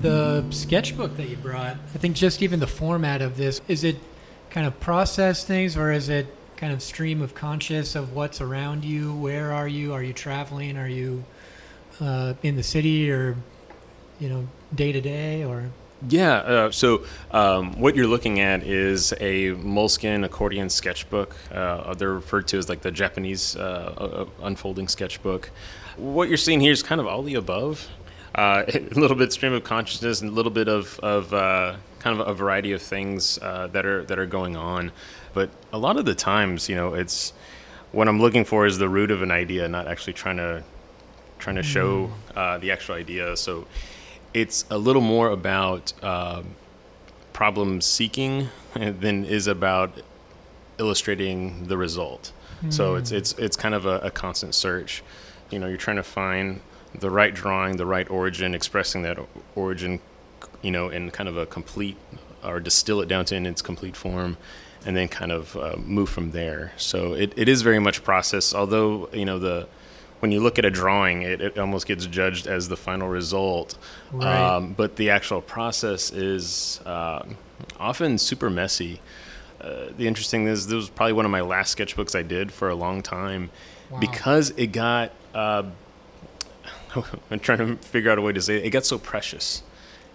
The 0.00 0.46
sketchbook 0.48 1.14
that 1.18 1.28
you 1.28 1.36
brought, 1.36 1.76
I 1.94 1.98
think 1.98 2.16
just 2.16 2.40
even 2.40 2.58
the 2.58 2.66
format 2.66 3.20
of 3.20 3.36
this, 3.36 3.60
is 3.68 3.84
it 3.84 3.96
kind 4.48 4.66
of 4.66 4.80
process 4.80 5.44
things 5.44 5.76
or 5.76 5.92
is 5.92 6.08
it 6.08 6.26
kind 6.56 6.72
of 6.72 6.80
stream 6.80 7.20
of 7.20 7.34
conscious 7.34 7.96
of 7.96 8.14
what's 8.14 8.40
around 8.40 8.82
you? 8.82 9.14
Where 9.14 9.52
are 9.52 9.68
you? 9.68 9.92
Are 9.92 10.02
you 10.02 10.14
traveling? 10.14 10.78
Are 10.78 10.88
you 10.88 11.22
uh, 12.00 12.32
in 12.42 12.56
the 12.56 12.62
city 12.62 13.10
or, 13.10 13.36
you 14.18 14.30
know, 14.30 14.48
day 14.74 14.92
to 14.92 15.02
day 15.02 15.44
or? 15.44 15.68
Yeah. 16.08 16.34
Uh, 16.36 16.70
so 16.70 17.04
um, 17.30 17.78
what 17.78 17.94
you're 17.94 18.06
looking 18.06 18.40
at 18.40 18.62
is 18.62 19.12
a 19.20 19.52
Moleskine 19.52 20.24
accordion 20.24 20.70
sketchbook. 20.70 21.36
Uh, 21.52 21.94
they're 21.94 22.14
referred 22.14 22.48
to 22.48 22.58
as 22.58 22.68
like 22.68 22.80
the 22.80 22.90
Japanese 22.90 23.56
uh, 23.56 24.26
uh, 24.40 24.44
unfolding 24.46 24.88
sketchbook. 24.88 25.50
What 25.96 26.28
you're 26.28 26.38
seeing 26.38 26.60
here 26.60 26.72
is 26.72 26.82
kind 26.82 27.00
of 27.00 27.06
all 27.06 27.22
the 27.22 27.34
above. 27.34 27.88
Uh, 28.34 28.64
a 28.74 28.80
little 28.98 29.16
bit 29.16 29.32
stream 29.32 29.52
of 29.52 29.64
consciousness 29.64 30.20
and 30.20 30.30
a 30.30 30.32
little 30.32 30.52
bit 30.52 30.68
of, 30.68 30.98
of 31.00 31.34
uh, 31.34 31.76
kind 31.98 32.18
of 32.18 32.26
a 32.26 32.32
variety 32.32 32.72
of 32.72 32.80
things 32.80 33.38
uh, 33.42 33.66
that 33.68 33.84
are 33.84 34.04
that 34.04 34.18
are 34.18 34.26
going 34.26 34.56
on. 34.56 34.92
But 35.34 35.50
a 35.72 35.78
lot 35.78 35.96
of 35.96 36.04
the 36.04 36.14
times, 36.14 36.68
you 36.68 36.76
know, 36.76 36.94
it's 36.94 37.32
what 37.92 38.08
I'm 38.08 38.20
looking 38.20 38.44
for 38.44 38.66
is 38.66 38.78
the 38.78 38.88
root 38.88 39.10
of 39.10 39.22
an 39.22 39.30
idea, 39.30 39.68
not 39.68 39.86
actually 39.86 40.14
trying 40.14 40.38
to 40.38 40.62
trying 41.38 41.56
to 41.56 41.62
show 41.62 42.10
uh, 42.36 42.58
the 42.58 42.70
actual 42.70 42.94
idea. 42.94 43.36
So 43.36 43.66
it's 44.32 44.64
a 44.70 44.78
little 44.78 45.02
more 45.02 45.30
about 45.30 45.92
um 46.02 46.54
problem 47.32 47.80
seeking 47.80 48.48
than 48.74 49.24
is 49.24 49.46
about 49.46 49.90
illustrating 50.78 51.66
the 51.68 51.76
result. 51.76 52.32
So 52.68 52.96
it's 52.96 53.10
it's 53.10 53.32
it's 53.38 53.56
kind 53.56 53.74
of 53.74 53.86
a, 53.86 54.00
a 54.00 54.10
constant 54.10 54.54
search. 54.54 55.02
You 55.50 55.58
know, 55.58 55.66
you're 55.66 55.78
trying 55.78 55.96
to 55.96 56.02
find 56.02 56.60
the 56.94 57.08
right 57.08 57.32
drawing, 57.32 57.78
the 57.78 57.86
right 57.86 58.08
origin, 58.10 58.54
expressing 58.54 59.00
that 59.02 59.18
origin, 59.54 60.00
you 60.60 60.70
know, 60.70 60.90
in 60.90 61.10
kind 61.10 61.26
of 61.28 61.38
a 61.38 61.46
complete 61.46 61.96
or 62.44 62.60
distill 62.60 63.00
it 63.00 63.08
down 63.08 63.24
to 63.26 63.34
in 63.34 63.46
its 63.46 63.62
complete 63.62 63.96
form, 63.96 64.36
and 64.84 64.94
then 64.94 65.08
kind 65.08 65.32
of 65.32 65.56
uh, 65.56 65.76
move 65.78 66.10
from 66.10 66.32
there. 66.32 66.72
So 66.76 67.14
it, 67.14 67.32
it 67.34 67.48
is 67.48 67.62
very 67.62 67.78
much 67.78 68.04
process. 68.04 68.54
Although 68.54 69.08
you 69.14 69.24
know 69.24 69.38
the 69.38 69.66
when 70.20 70.32
you 70.32 70.40
look 70.40 70.58
at 70.58 70.64
a 70.64 70.70
drawing, 70.70 71.22
it, 71.22 71.40
it 71.40 71.58
almost 71.58 71.86
gets 71.86 72.06
judged 72.06 72.46
as 72.46 72.68
the 72.68 72.76
final 72.76 73.08
result. 73.08 73.76
Right. 74.12 74.26
Um, 74.56 74.72
but 74.74 74.96
the 74.96 75.10
actual 75.10 75.40
process 75.42 76.12
is 76.12 76.80
uh, 76.86 77.24
often 77.78 78.16
super 78.18 78.48
messy. 78.50 79.00
Uh, 79.60 79.86
the 79.96 80.06
interesting 80.06 80.46
is 80.46 80.66
this 80.68 80.74
was 80.74 80.88
probably 80.88 81.12
one 81.12 81.24
of 81.26 81.30
my 81.30 81.40
last 81.42 81.76
sketchbooks 81.76 82.14
I 82.18 82.22
did 82.22 82.52
for 82.52 82.68
a 82.70 82.74
long 82.74 83.02
time 83.02 83.50
Wow. 83.90 83.98
because 83.98 84.50
it 84.56 84.68
got. 84.68 85.10
Uh, 85.34 85.64
I'm 87.30 87.40
trying 87.40 87.58
to 87.58 87.76
figure 87.88 88.10
out 88.10 88.18
a 88.18 88.22
way 88.22 88.32
to 88.32 88.40
say 88.40 88.56
it. 88.56 88.64
It 88.66 88.70
got 88.70 88.84
so 88.84 88.98
precious, 88.98 89.62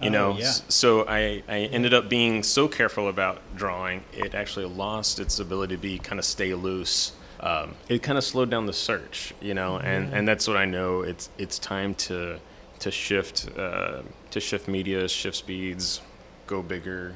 you 0.02 0.10
Oh, 0.10 0.12
know. 0.12 0.38
yeah. 0.38 0.52
So 0.70 1.06
I, 1.08 1.44
I 1.48 1.60
ended 1.72 1.94
up 1.94 2.10
being 2.10 2.44
so 2.44 2.68
careful 2.68 3.08
about 3.08 3.42
drawing, 3.56 4.04
it 4.14 4.36
actually 4.36 4.66
lost 4.66 5.20
its 5.20 5.40
ability 5.40 5.76
to 5.76 5.82
be 5.82 6.00
kind 6.00 6.20
of 6.20 6.26
stay 6.26 6.54
loose. 6.54 7.14
Um, 7.40 7.76
it 7.90 8.02
kind 8.02 8.18
of 8.18 8.24
slowed 8.24 8.50
down 8.50 8.66
the 8.66 8.74
search, 8.74 9.34
you 9.42 9.54
know, 9.54 9.78
and, 9.78 10.14
and 10.14 10.28
that's 10.28 10.48
what 10.48 10.58
I 10.58 10.66
know. 10.66 11.02
It's 11.02 11.30
it's 11.38 11.60
time 11.60 11.94
to 11.96 12.40
to 12.80 12.92
shift 12.92 13.50
uh, 13.58 14.02
to 14.32 14.40
shift 14.40 14.68
media, 14.68 15.08
shift 15.08 15.38
speeds, 15.38 16.02
go 16.48 16.62
bigger. 16.62 17.16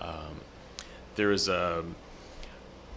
Um, 0.00 0.40
there 1.16 1.28
was 1.28 1.48
a 1.48 1.84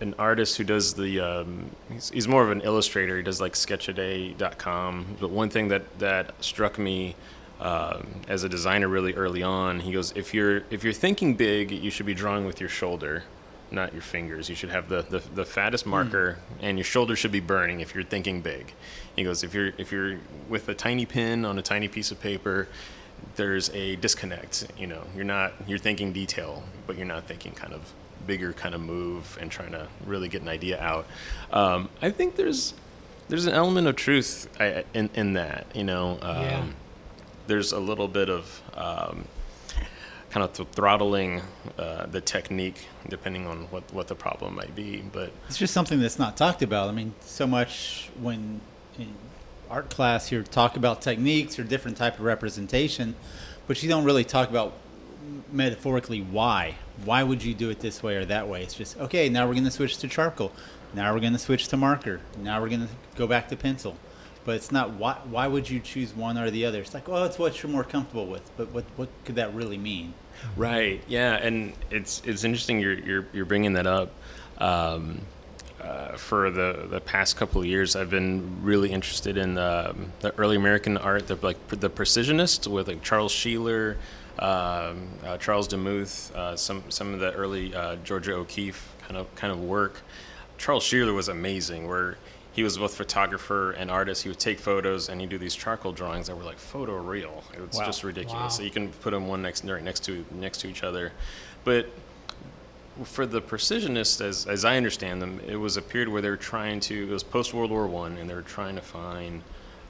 an 0.01 0.13
artist 0.19 0.57
who 0.57 0.63
does 0.63 0.93
the 0.93 1.19
um, 1.19 1.69
he's, 1.91 2.09
he's 2.09 2.27
more 2.27 2.43
of 2.43 2.51
an 2.51 2.61
illustrator 2.61 3.17
he 3.17 3.23
does 3.23 3.39
like 3.39 3.53
sketchaday.com 3.53 5.05
but 5.19 5.29
one 5.29 5.49
thing 5.49 5.69
that 5.69 5.99
that 5.99 6.33
struck 6.43 6.77
me 6.77 7.15
um, 7.59 8.05
as 8.27 8.43
a 8.43 8.49
designer 8.49 8.87
really 8.87 9.13
early 9.13 9.43
on 9.43 9.79
he 9.79 9.91
goes 9.91 10.11
if 10.15 10.33
you're 10.33 10.63
if 10.69 10.83
you're 10.83 10.93
thinking 10.93 11.35
big 11.35 11.71
you 11.71 11.89
should 11.89 12.05
be 12.05 12.13
drawing 12.13 12.45
with 12.45 12.59
your 12.59 12.69
shoulder 12.69 13.23
not 13.73 13.91
your 13.93 14.01
fingers 14.01 14.49
you 14.49 14.55
should 14.55 14.69
have 14.69 14.87
the 14.89 15.01
the, 15.03 15.19
the 15.33 15.45
fattest 15.45 15.85
marker 15.85 16.37
and 16.61 16.77
your 16.77 16.85
shoulder 16.85 17.15
should 17.15 17.31
be 17.31 17.39
burning 17.39 17.79
if 17.81 17.93
you're 17.93 18.03
thinking 18.03 18.41
big 18.41 18.73
he 19.15 19.23
goes 19.23 19.43
if 19.43 19.53
you're 19.53 19.71
if 19.77 19.91
you're 19.91 20.17
with 20.47 20.69
a 20.69 20.73
tiny 20.73 21.05
pen 21.05 21.43
on 21.45 21.57
a 21.57 21.61
tiny 21.61 21.87
piece 21.87 22.11
of 22.11 22.19
paper 22.19 22.67
there's 23.35 23.69
a 23.71 23.95
disconnect. 23.97 24.67
You 24.77 24.87
know, 24.87 25.03
you're 25.15 25.25
not 25.25 25.53
you're 25.67 25.79
thinking 25.79 26.13
detail, 26.13 26.63
but 26.87 26.97
you're 26.97 27.05
not 27.05 27.25
thinking 27.25 27.53
kind 27.53 27.73
of 27.73 27.93
bigger 28.25 28.53
kind 28.53 28.73
of 28.73 28.81
move 28.81 29.37
and 29.41 29.51
trying 29.51 29.71
to 29.71 29.87
really 30.05 30.29
get 30.29 30.41
an 30.41 30.47
idea 30.47 30.79
out. 30.79 31.05
Um, 31.51 31.89
I 32.01 32.09
think 32.09 32.35
there's 32.35 32.73
there's 33.29 33.45
an 33.45 33.53
element 33.53 33.87
of 33.87 33.95
truth 33.95 34.47
in 34.93 35.09
in 35.13 35.33
that. 35.33 35.67
You 35.73 35.83
know, 35.83 36.17
um, 36.21 36.41
yeah. 36.41 36.65
there's 37.47 37.71
a 37.71 37.79
little 37.79 38.07
bit 38.07 38.29
of 38.29 38.61
um, 38.75 39.25
kind 40.33 40.43
of 40.43 40.51
th- 40.51 40.67
throttling 40.69 41.43
uh, 41.77 42.07
the 42.07 42.19
technique 42.19 42.87
depending 43.07 43.45
on 43.45 43.65
what, 43.65 43.83
what 43.93 44.07
the 44.07 44.15
problem 44.15 44.55
might 44.55 44.75
be. 44.75 45.03
But 45.13 45.31
it's 45.47 45.59
just 45.59 45.75
something 45.75 45.99
that's 46.01 46.17
not 46.17 46.35
talked 46.35 46.63
about. 46.63 46.89
I 46.89 46.91
mean, 46.91 47.13
so 47.21 47.45
much 47.45 48.09
when 48.19 48.59
in 48.97 49.13
art 49.69 49.91
class 49.91 50.31
you 50.31 50.41
talk 50.41 50.75
about 50.75 51.03
techniques 51.03 51.59
or 51.59 51.63
different 51.63 51.97
type 51.97 52.15
of 52.15 52.25
representation, 52.25 53.15
but 53.67 53.83
you 53.83 53.89
don't 53.89 54.05
really 54.05 54.23
talk 54.23 54.49
about 54.49 54.73
metaphorically 55.51 56.21
why. 56.21 56.75
Why 57.05 57.21
would 57.21 57.43
you 57.43 57.53
do 57.53 57.69
it 57.69 57.79
this 57.79 58.01
way 58.01 58.15
or 58.15 58.25
that 58.25 58.47
way? 58.47 58.63
It's 58.63 58.73
just 58.73 58.97
okay. 58.97 59.29
Now 59.29 59.45
we're 59.45 59.53
going 59.53 59.65
to 59.65 59.71
switch 59.71 59.97
to 59.99 60.07
charcoal. 60.07 60.51
Now 60.95 61.13
we're 61.13 61.19
going 61.19 61.33
to 61.33 61.39
switch 61.39 61.67
to 61.67 61.77
marker. 61.77 62.21
Now 62.39 62.59
we're 62.59 62.69
going 62.69 62.87
to 62.87 62.93
go 63.15 63.27
back 63.27 63.49
to 63.49 63.55
pencil. 63.55 63.97
But 64.45 64.55
it's 64.55 64.71
not 64.71 64.91
why. 64.91 65.17
Why 65.29 65.47
would 65.47 65.69
you 65.69 65.79
choose 65.79 66.13
one 66.13 66.37
or 66.37 66.51
the 66.51 66.65
other? 66.65 66.81
It's 66.81 66.93
like, 66.93 67.07
well, 67.07 67.23
it's 67.25 67.39
what 67.39 67.61
you're 67.61 67.71
more 67.71 67.83
comfortable 67.83 68.27
with. 68.27 68.49
But 68.57 68.71
what 68.71 68.85
what 68.97 69.09
could 69.25 69.35
that 69.35 69.53
really 69.53 69.77
mean? 69.77 70.13
Right. 70.57 71.01
Yeah, 71.07 71.35
and 71.35 71.73
it's 71.91 72.21
it's 72.25 72.43
interesting 72.43 72.79
you're 72.79 72.99
you're 72.99 73.25
you're 73.33 73.45
bringing 73.45 73.73
that 73.73 73.87
up. 73.87 74.11
Um, 74.57 75.21
uh, 75.81 76.15
for 76.15 76.49
the, 76.49 76.87
the 76.89 77.01
past 77.01 77.35
couple 77.35 77.59
of 77.59 77.67
years, 77.67 77.95
I've 77.97 78.09
been 78.09 78.63
really 78.63 78.89
interested 78.89 79.37
in 79.37 79.55
the, 79.55 79.93
the 80.21 80.33
early 80.35 80.55
American 80.55 80.97
art, 80.97 81.27
the 81.27 81.37
like 81.41 81.67
the 81.67 81.89
precisionist 81.89 82.67
with 82.67 82.87
like 82.87 83.03
Charles 83.03 83.33
Sheeler, 83.33 83.97
um, 84.39 85.09
uh, 85.25 85.37
Charles 85.37 85.67
Demuth, 85.67 86.33
uh, 86.35 86.55
some 86.55 86.89
some 86.89 87.13
of 87.13 87.19
the 87.19 87.33
early 87.33 87.75
uh, 87.75 87.97
Georgia 87.97 88.33
O'Keeffe 88.33 88.95
kind 89.01 89.17
of 89.17 89.33
kind 89.35 89.51
of 89.51 89.59
work. 89.59 90.01
Charles 90.57 90.83
Sheeler 90.85 91.13
was 91.13 91.27
amazing. 91.27 91.87
Where 91.87 92.17
he 92.53 92.63
was 92.63 92.77
both 92.77 92.93
photographer 92.93 93.71
and 93.71 93.89
artist. 93.89 94.23
He 94.23 94.29
would 94.29 94.39
take 94.39 94.59
photos 94.59 95.09
and 95.09 95.19
he'd 95.19 95.29
do 95.29 95.37
these 95.37 95.55
charcoal 95.55 95.91
drawings 95.91 96.27
that 96.27 96.37
were 96.37 96.43
like 96.43 96.59
photo 96.59 96.97
real. 96.97 97.43
It 97.53 97.67
was 97.67 97.77
wow. 97.77 97.85
just 97.85 98.03
ridiculous. 98.03 98.41
Wow. 98.41 98.47
So 98.49 98.63
you 98.63 98.69
can 98.69 98.89
put 98.89 99.11
them 99.11 99.27
one 99.27 99.41
next 99.41 99.65
right 99.65 99.83
next 99.83 100.01
to 100.05 100.23
next 100.31 100.59
to 100.59 100.67
each 100.67 100.83
other. 100.83 101.11
But 101.63 101.89
for 103.03 103.25
the 103.25 103.41
precisionists, 103.41 104.21
as 104.21 104.45
as 104.45 104.65
I 104.65 104.77
understand 104.77 105.21
them, 105.21 105.41
it 105.47 105.55
was 105.55 105.77
a 105.77 105.81
period 105.81 106.09
where 106.09 106.21
they 106.21 106.29
were 106.29 106.37
trying 106.37 106.79
to. 106.81 107.09
It 107.09 107.11
was 107.11 107.23
post 107.23 107.53
World 107.53 107.71
War 107.71 107.87
One, 107.87 108.17
and 108.17 108.29
they 108.29 108.35
were 108.35 108.43
trying 108.43 108.75
to 108.75 108.81
find 108.81 109.41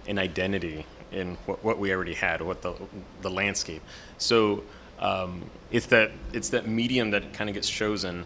an 0.07 0.17
identity 0.17 0.85
in 1.11 1.35
what, 1.45 1.63
what 1.63 1.79
we 1.79 1.93
already 1.93 2.13
had, 2.13 2.41
what 2.41 2.61
the 2.61 2.73
the 3.21 3.29
landscape. 3.29 3.81
So 4.17 4.63
um, 4.99 5.43
it's 5.69 5.87
that 5.87 6.11
it's 6.31 6.49
that 6.49 6.67
medium 6.67 7.11
that 7.11 7.33
kind 7.33 7.49
of 7.49 7.53
gets 7.53 7.69
chosen 7.69 8.25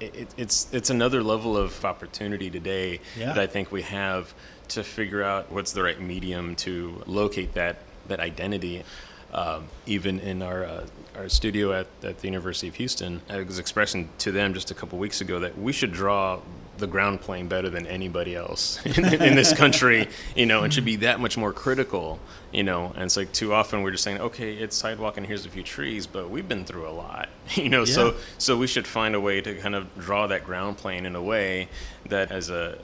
it, 0.00 0.28
it's 0.36 0.72
it's 0.72 0.90
another 0.90 1.22
level 1.22 1.56
of 1.56 1.84
opportunity 1.84 2.50
today 2.50 3.00
yeah. 3.16 3.26
that 3.26 3.38
I 3.38 3.46
think 3.46 3.72
we 3.72 3.82
have 3.82 4.32
to 4.68 4.84
figure 4.84 5.22
out 5.22 5.50
what's 5.50 5.72
the 5.72 5.82
right 5.82 6.00
medium 6.00 6.54
to 6.56 7.02
locate 7.06 7.54
that 7.54 7.78
that 8.08 8.20
identity. 8.20 8.84
Um, 9.32 9.66
even 9.86 10.20
in 10.20 10.40
our 10.40 10.64
uh, 10.64 10.86
our 11.16 11.28
studio 11.28 11.72
at, 11.72 11.86
at 12.02 12.18
the 12.20 12.26
University 12.26 12.68
of 12.68 12.76
Houston, 12.76 13.20
I 13.28 13.42
was 13.42 13.58
expressing 13.58 14.08
to 14.18 14.32
them 14.32 14.54
just 14.54 14.70
a 14.70 14.74
couple 14.74 14.98
weeks 14.98 15.20
ago 15.20 15.40
that 15.40 15.58
we 15.58 15.72
should 15.72 15.92
draw 15.92 16.40
the 16.78 16.86
ground 16.86 17.20
plane 17.20 17.48
better 17.48 17.68
than 17.68 17.86
anybody 17.86 18.34
else 18.34 18.84
in, 18.86 19.04
in, 19.04 19.34
this 19.34 19.52
country, 19.52 20.08
you 20.34 20.46
know, 20.46 20.62
and 20.62 20.72
should 20.72 20.84
be 20.84 20.96
that 20.96 21.20
much 21.20 21.36
more 21.36 21.52
critical, 21.52 22.18
you 22.52 22.62
know. 22.62 22.92
And 22.94 23.04
it's 23.04 23.16
like 23.16 23.32
too 23.32 23.52
often 23.52 23.82
we're 23.82 23.90
just 23.90 24.04
saying, 24.04 24.20
okay, 24.20 24.54
it's 24.54 24.76
sidewalk 24.76 25.16
and 25.16 25.26
here's 25.26 25.44
a 25.46 25.50
few 25.50 25.62
trees, 25.62 26.06
but 26.06 26.30
we've 26.30 26.48
been 26.48 26.64
through 26.64 26.88
a 26.88 26.90
lot, 26.90 27.28
you 27.54 27.68
know. 27.68 27.80
Yeah. 27.80 27.92
So 27.92 28.14
so 28.38 28.56
we 28.56 28.66
should 28.66 28.86
find 28.86 29.14
a 29.14 29.20
way 29.20 29.40
to 29.40 29.54
kind 29.56 29.74
of 29.74 29.86
draw 29.98 30.26
that 30.28 30.44
ground 30.44 30.78
plane 30.78 31.06
in 31.06 31.16
a 31.16 31.22
way 31.22 31.68
that 32.08 32.30
has 32.30 32.50
a, 32.50 32.78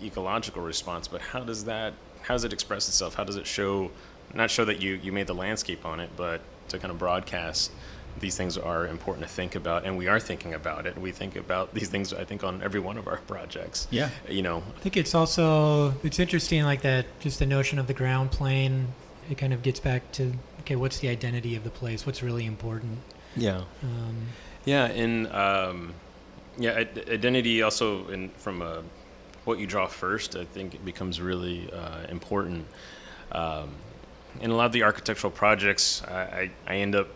a 0.00 0.06
ecological 0.06 0.62
response. 0.62 1.08
But 1.08 1.20
how 1.20 1.40
does 1.40 1.64
that 1.64 1.94
how 2.22 2.34
does 2.34 2.44
it 2.44 2.52
express 2.52 2.88
itself? 2.88 3.14
How 3.14 3.24
does 3.24 3.36
it 3.36 3.46
show? 3.46 3.90
Not 4.32 4.50
show 4.50 4.64
that 4.64 4.80
you 4.80 4.94
you 5.02 5.12
made 5.12 5.26
the 5.26 5.34
landscape 5.34 5.84
on 5.84 6.00
it, 6.00 6.10
but 6.16 6.40
to 6.68 6.78
kind 6.78 6.92
of 6.92 6.98
broadcast 6.98 7.72
these 8.20 8.36
things 8.36 8.56
are 8.58 8.86
important 8.86 9.26
to 9.26 9.32
think 9.32 9.54
about, 9.54 9.84
and 9.84 9.96
we 9.96 10.08
are 10.08 10.20
thinking 10.20 10.54
about 10.54 10.86
it. 10.86 10.96
We 10.98 11.10
think 11.12 11.36
about 11.36 11.74
these 11.74 11.88
things, 11.88 12.12
I 12.12 12.24
think, 12.24 12.44
on 12.44 12.62
every 12.62 12.80
one 12.80 12.98
of 12.98 13.08
our 13.08 13.18
projects. 13.18 13.88
Yeah. 13.90 14.10
You 14.28 14.42
know, 14.42 14.62
I 14.76 14.80
think 14.80 14.96
it's 14.96 15.14
also 15.14 15.94
it's 16.04 16.18
interesting, 16.18 16.64
like 16.64 16.82
that, 16.82 17.06
just 17.20 17.38
the 17.38 17.46
notion 17.46 17.78
of 17.78 17.86
the 17.86 17.94
ground 17.94 18.30
plane. 18.30 18.88
It 19.28 19.38
kind 19.38 19.52
of 19.52 19.62
gets 19.62 19.80
back 19.80 20.10
to 20.12 20.32
okay, 20.60 20.76
what's 20.76 20.98
the 20.98 21.08
identity 21.08 21.56
of 21.56 21.64
the 21.64 21.70
place? 21.70 22.06
What's 22.06 22.22
really 22.22 22.46
important? 22.46 22.98
Yeah. 23.36 23.62
Um, 23.82 24.26
yeah, 24.64 24.86
and 24.86 25.26
um, 25.32 25.94
yeah, 26.58 26.84
identity 27.08 27.62
also 27.62 28.08
in 28.08 28.28
from 28.30 28.62
a, 28.62 28.82
what 29.44 29.58
you 29.58 29.66
draw 29.66 29.86
first. 29.86 30.36
I 30.36 30.44
think 30.44 30.74
it 30.74 30.84
becomes 30.84 31.20
really 31.20 31.72
uh, 31.72 32.06
important. 32.08 32.66
Um, 33.32 33.70
in 34.40 34.50
a 34.50 34.56
lot 34.56 34.66
of 34.66 34.72
the 34.72 34.84
architectural 34.84 35.30
projects, 35.30 36.02
I, 36.06 36.20
I, 36.20 36.50
I 36.66 36.76
end 36.76 36.94
up 36.94 37.08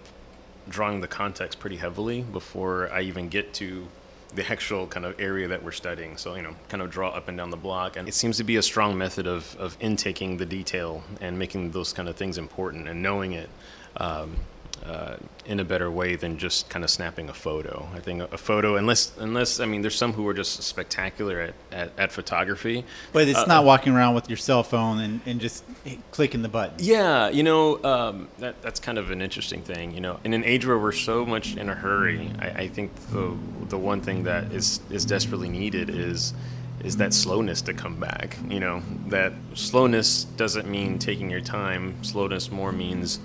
drawing 0.69 1.01
the 1.01 1.09
context 1.09 1.59
pretty 1.59 1.77
heavily 1.77 2.23
before 2.23 2.91
I 2.91 3.03
even 3.03 3.29
get 3.29 3.55
to 3.55 3.87
the 4.35 4.51
actual 4.51 4.87
kind 4.87 5.07
of 5.07 5.19
area 5.21 5.47
that 5.49 5.63
we're 5.63 5.73
studying. 5.73 6.17
So, 6.17 6.35
you 6.35 6.43
know, 6.43 6.55
kind 6.69 6.83
of 6.83 6.91
draw 6.91 7.11
up 7.11 7.29
and 7.29 7.37
down 7.37 7.51
the 7.51 7.57
block. 7.57 7.97
And 7.97 8.09
it 8.09 8.15
seems 8.15 8.37
to 8.39 8.45
be 8.45 8.57
a 8.57 8.63
strong 8.63 8.99
method 8.99 9.27
of, 9.27 9.57
of 9.59 9.77
intaking 9.81 10.39
the 10.39 10.47
detail 10.47 11.05
and 11.21 11.39
making 11.39 11.71
those 11.71 11.93
kind 11.93 12.09
of 12.09 12.17
things 12.17 12.37
important 12.37 12.89
and 12.89 13.03
knowing 13.03 13.33
it. 13.33 13.49
Um, 13.97 14.37
uh, 14.85 15.17
in 15.47 15.61
a 15.61 15.65
better 15.65 15.91
way 15.91 16.17
than 16.17 16.39
just 16.39 16.69
kind 16.69 16.85
of 16.85 16.91
snapping 16.91 17.29
a 17.29 17.35
photo. 17.35 17.89
I 17.95 18.01
think 18.01 18.23
a 18.33 18.39
photo, 18.39 18.77
unless 18.77 19.17
unless 19.19 19.61
I 19.61 19.67
mean, 19.67 19.83
there's 19.83 19.95
some 19.95 20.13
who 20.13 20.27
are 20.29 20.35
just 20.35 20.63
spectacular 20.63 21.41
at, 21.41 21.55
at, 21.73 21.93
at 21.99 22.13
photography. 22.13 22.85
But 23.13 23.29
it's 23.29 23.39
uh, 23.39 23.47
not 23.47 23.65
walking 23.65 23.95
around 23.95 24.15
with 24.15 24.29
your 24.29 24.37
cell 24.37 24.63
phone 24.63 25.01
and, 25.01 25.21
and 25.27 25.41
just 25.41 25.65
clicking 26.11 26.43
the 26.43 26.49
button. 26.49 26.77
Yeah, 26.79 27.31
you 27.31 27.43
know, 27.43 27.83
um, 27.83 28.29
that 28.39 28.61
that's 28.63 28.81
kind 28.81 28.99
of 28.99 29.11
an 29.11 29.23
interesting 29.23 29.63
thing. 29.63 29.93
You 29.95 30.01
know, 30.01 30.21
in 30.25 30.35
an 30.35 30.45
age 30.45 30.67
where 30.67 30.79
we're 30.79 30.93
so 30.93 31.25
much 31.25 31.57
in 31.57 31.69
a 31.69 31.75
hurry, 31.75 32.31
I, 32.39 32.49
I 32.49 32.69
think 32.69 32.95
the 33.11 33.37
the 33.69 33.79
one 33.79 34.01
thing 34.01 34.25
that 34.25 34.53
is 34.53 34.81
is 34.91 35.05
desperately 35.05 35.49
needed 35.49 35.89
is 35.91 36.35
is 36.83 36.99
that 36.99 37.15
slowness 37.15 37.63
to 37.63 37.73
come 37.73 37.97
back. 37.97 38.37
You 38.49 38.61
know, 38.61 38.83
that 39.09 39.33
slowness 39.55 40.25
doesn't 40.25 40.69
mean 40.69 40.99
taking 40.99 41.31
your 41.31 41.41
time. 41.41 42.03
Slowness 42.03 42.51
more 42.51 42.73
means 42.73 43.19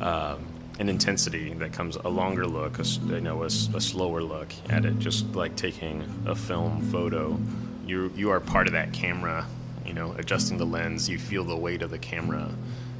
um, 0.00 0.44
an 0.78 0.88
intensity 0.88 1.54
that 1.54 1.72
comes 1.72 1.96
a 1.96 2.08
longer 2.08 2.46
look, 2.46 2.78
a, 2.78 2.84
you 2.84 3.20
know, 3.20 3.42
a, 3.42 3.46
a, 3.46 3.50
slower 3.50 4.22
look 4.22 4.52
at 4.68 4.84
it, 4.84 4.98
just 4.98 5.34
like 5.34 5.54
taking 5.54 6.04
a 6.26 6.34
film 6.34 6.82
photo. 6.90 7.38
You 7.86 8.10
you 8.16 8.30
are 8.30 8.40
part 8.40 8.66
of 8.66 8.72
that 8.72 8.92
camera, 8.92 9.46
you 9.86 9.92
know, 9.92 10.12
adjusting 10.18 10.58
the 10.58 10.66
lens. 10.66 11.08
You 11.08 11.18
feel 11.18 11.44
the 11.44 11.56
weight 11.56 11.82
of 11.82 11.90
the 11.90 11.98
camera, 11.98 12.50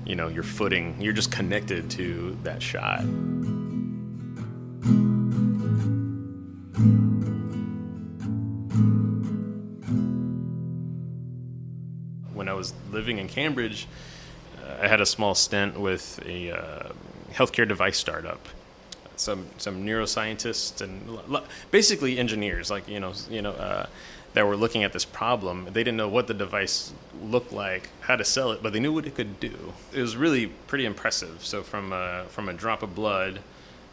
you 0.04 0.14
know, 0.14 0.28
your 0.28 0.44
footing. 0.44 0.96
You're 1.00 1.12
just 1.12 1.32
connected 1.32 1.90
to 1.92 2.36
that 2.44 2.62
shot. 2.62 3.00
When 12.32 12.48
I 12.48 12.52
was 12.52 12.72
living 12.92 13.18
in 13.18 13.26
Cambridge, 13.26 13.88
uh, 14.62 14.82
I 14.82 14.86
had 14.86 15.00
a 15.00 15.06
small 15.06 15.34
stint 15.34 15.80
with 15.80 16.20
a 16.24 16.52
uh, 16.52 16.92
healthcare 17.34 17.66
device 17.66 17.98
startup. 17.98 18.48
Some 19.16 19.46
some 19.58 19.84
neuroscientists 19.84 20.80
and 20.80 21.18
basically 21.70 22.18
engineers, 22.18 22.70
like 22.70 22.88
you 22.88 23.00
know 23.00 23.12
you 23.30 23.42
know, 23.42 23.52
uh, 23.52 23.86
that 24.34 24.46
were 24.46 24.56
looking 24.56 24.82
at 24.82 24.92
this 24.92 25.04
problem. 25.04 25.64
They 25.66 25.84
didn't 25.84 25.96
know 25.96 26.08
what 26.08 26.26
the 26.26 26.34
device 26.34 26.92
looked 27.22 27.52
like, 27.52 27.88
how 28.00 28.16
to 28.16 28.24
sell 28.24 28.50
it, 28.50 28.62
but 28.62 28.72
they 28.72 28.80
knew 28.80 28.92
what 28.92 29.06
it 29.06 29.14
could 29.14 29.38
do. 29.40 29.72
It 29.92 30.00
was 30.00 30.16
really 30.16 30.48
pretty 30.66 30.84
impressive. 30.84 31.44
So 31.44 31.62
from 31.62 31.92
a, 31.92 32.24
from 32.28 32.48
a 32.48 32.52
drop 32.52 32.82
of 32.82 32.94
blood, 32.96 33.38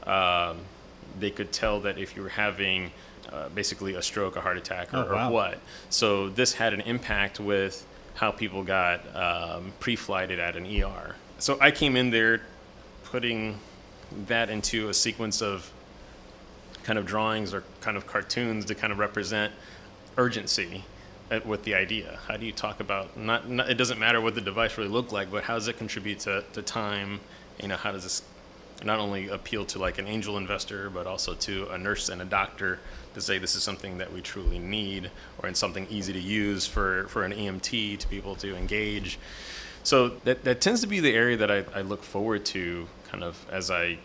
um, 0.07 0.57
they 1.19 1.29
could 1.29 1.51
tell 1.51 1.79
that 1.81 1.99
if 1.99 2.15
you 2.15 2.23
were 2.23 2.29
having 2.29 2.91
uh, 3.31 3.49
basically 3.49 3.93
a 3.93 4.01
stroke, 4.01 4.35
a 4.35 4.41
heart 4.41 4.57
attack, 4.57 4.93
or, 4.93 4.97
oh, 4.97 5.13
wow. 5.13 5.29
or, 5.29 5.31
what. 5.31 5.59
So 5.91 6.29
this 6.29 6.53
had 6.53 6.73
an 6.73 6.81
impact 6.81 7.39
with 7.39 7.85
how 8.15 8.31
people 8.31 8.63
got 8.63 9.15
um, 9.15 9.73
pre-flighted 9.79 10.39
at 10.39 10.55
an 10.55 10.65
ER. 10.65 11.15
So 11.37 11.57
I 11.61 11.69
came 11.69 11.95
in 11.95 12.09
there 12.09 12.41
putting 13.11 13.59
that 14.27 14.49
into 14.49 14.89
a 14.89 14.93
sequence 14.93 15.41
of 15.41 15.71
kind 16.83 16.97
of 16.97 17.05
drawings 17.05 17.53
or 17.53 17.63
kind 17.81 17.97
of 17.97 18.07
cartoons 18.07 18.65
to 18.65 18.73
kind 18.73 18.91
of 18.91 18.99
represent 18.99 19.53
urgency 20.17 20.83
with 21.45 21.63
the 21.63 21.75
idea. 21.75 22.19
How 22.27 22.37
do 22.37 22.45
you 22.45 22.51
talk 22.51 22.79
about 22.79 23.17
not, 23.17 23.49
not, 23.49 23.69
it 23.69 23.75
doesn't 23.75 23.99
matter 23.99 24.19
what 24.19 24.35
the 24.35 24.41
device 24.41 24.77
really 24.77 24.89
looked 24.89 25.11
like, 25.11 25.31
but 25.31 25.43
how 25.43 25.55
does 25.55 25.67
it 25.67 25.77
contribute 25.77 26.19
to, 26.21 26.43
to 26.53 26.61
time? 26.61 27.19
You 27.61 27.67
know, 27.67 27.77
how 27.77 27.91
does 27.91 28.03
this 28.03 28.21
not 28.83 28.99
only 28.99 29.27
appeal 29.29 29.65
to 29.65 29.79
like 29.79 29.99
an 29.99 30.07
angel 30.07 30.37
investor, 30.37 30.89
but 30.89 31.05
also 31.05 31.33
to 31.35 31.69
a 31.69 31.77
nurse 31.77 32.09
and 32.09 32.21
a 32.21 32.25
doctor 32.25 32.79
to 33.13 33.21
say 33.21 33.37
this 33.37 33.55
is 33.55 33.63
something 33.63 33.97
that 33.99 34.11
we 34.11 34.21
truly 34.21 34.57
need, 34.57 35.11
or 35.41 35.47
in 35.47 35.55
something 35.55 35.85
easy 35.89 36.13
to 36.13 36.19
use 36.19 36.65
for, 36.65 37.07
for 37.09 37.23
an 37.23 37.31
EMT 37.31 37.99
to 37.99 38.09
be 38.09 38.17
able 38.17 38.35
to 38.35 38.55
engage. 38.55 39.19
So 39.83 40.09
that 40.25 40.43
that 40.43 40.61
tends 40.61 40.81
to 40.81 40.87
be 40.87 40.99
the 40.99 41.13
area 41.13 41.37
that 41.37 41.51
I, 41.51 41.63
I 41.73 41.81
look 41.81 42.03
forward 42.03 42.45
to, 42.47 42.87
kind 43.09 43.23
of 43.23 43.43
as 43.51 43.71
I 43.71 43.97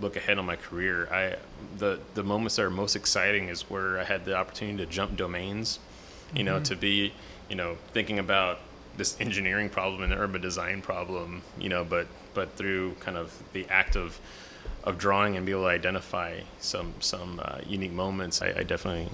look 0.00 0.16
ahead 0.16 0.38
on 0.38 0.46
my 0.46 0.56
career. 0.56 1.08
I 1.12 1.36
the 1.76 2.00
the 2.14 2.22
moments 2.22 2.56
that 2.56 2.64
are 2.64 2.70
most 2.70 2.96
exciting 2.96 3.48
is 3.48 3.62
where 3.62 3.98
I 3.98 4.04
had 4.04 4.24
the 4.24 4.34
opportunity 4.36 4.78
to 4.84 4.90
jump 4.90 5.16
domains, 5.16 5.78
you 6.34 6.44
know, 6.44 6.60
to 6.60 6.76
be 6.76 7.12
you 7.48 7.56
know 7.56 7.76
thinking 7.92 8.18
about 8.18 8.60
this 8.96 9.20
engineering 9.20 9.68
problem 9.68 10.02
and 10.02 10.12
the 10.12 10.16
urban 10.16 10.40
design 10.40 10.82
problem, 10.82 11.42
you 11.58 11.68
know, 11.68 11.84
but 11.84 12.06
but 12.34 12.56
through 12.56 12.94
kind 13.00 13.16
of 13.16 13.42
the 13.52 13.66
act 13.68 13.96
of 13.96 14.20
of 14.84 14.98
drawing 14.98 15.36
and 15.36 15.46
be 15.46 15.52
able 15.52 15.62
to 15.62 15.68
identify 15.68 16.40
some 16.58 16.94
some 17.00 17.40
uh, 17.42 17.58
unique 17.66 17.92
moments, 17.92 18.42
I, 18.42 18.48
I 18.48 18.62
definitely 18.62 19.10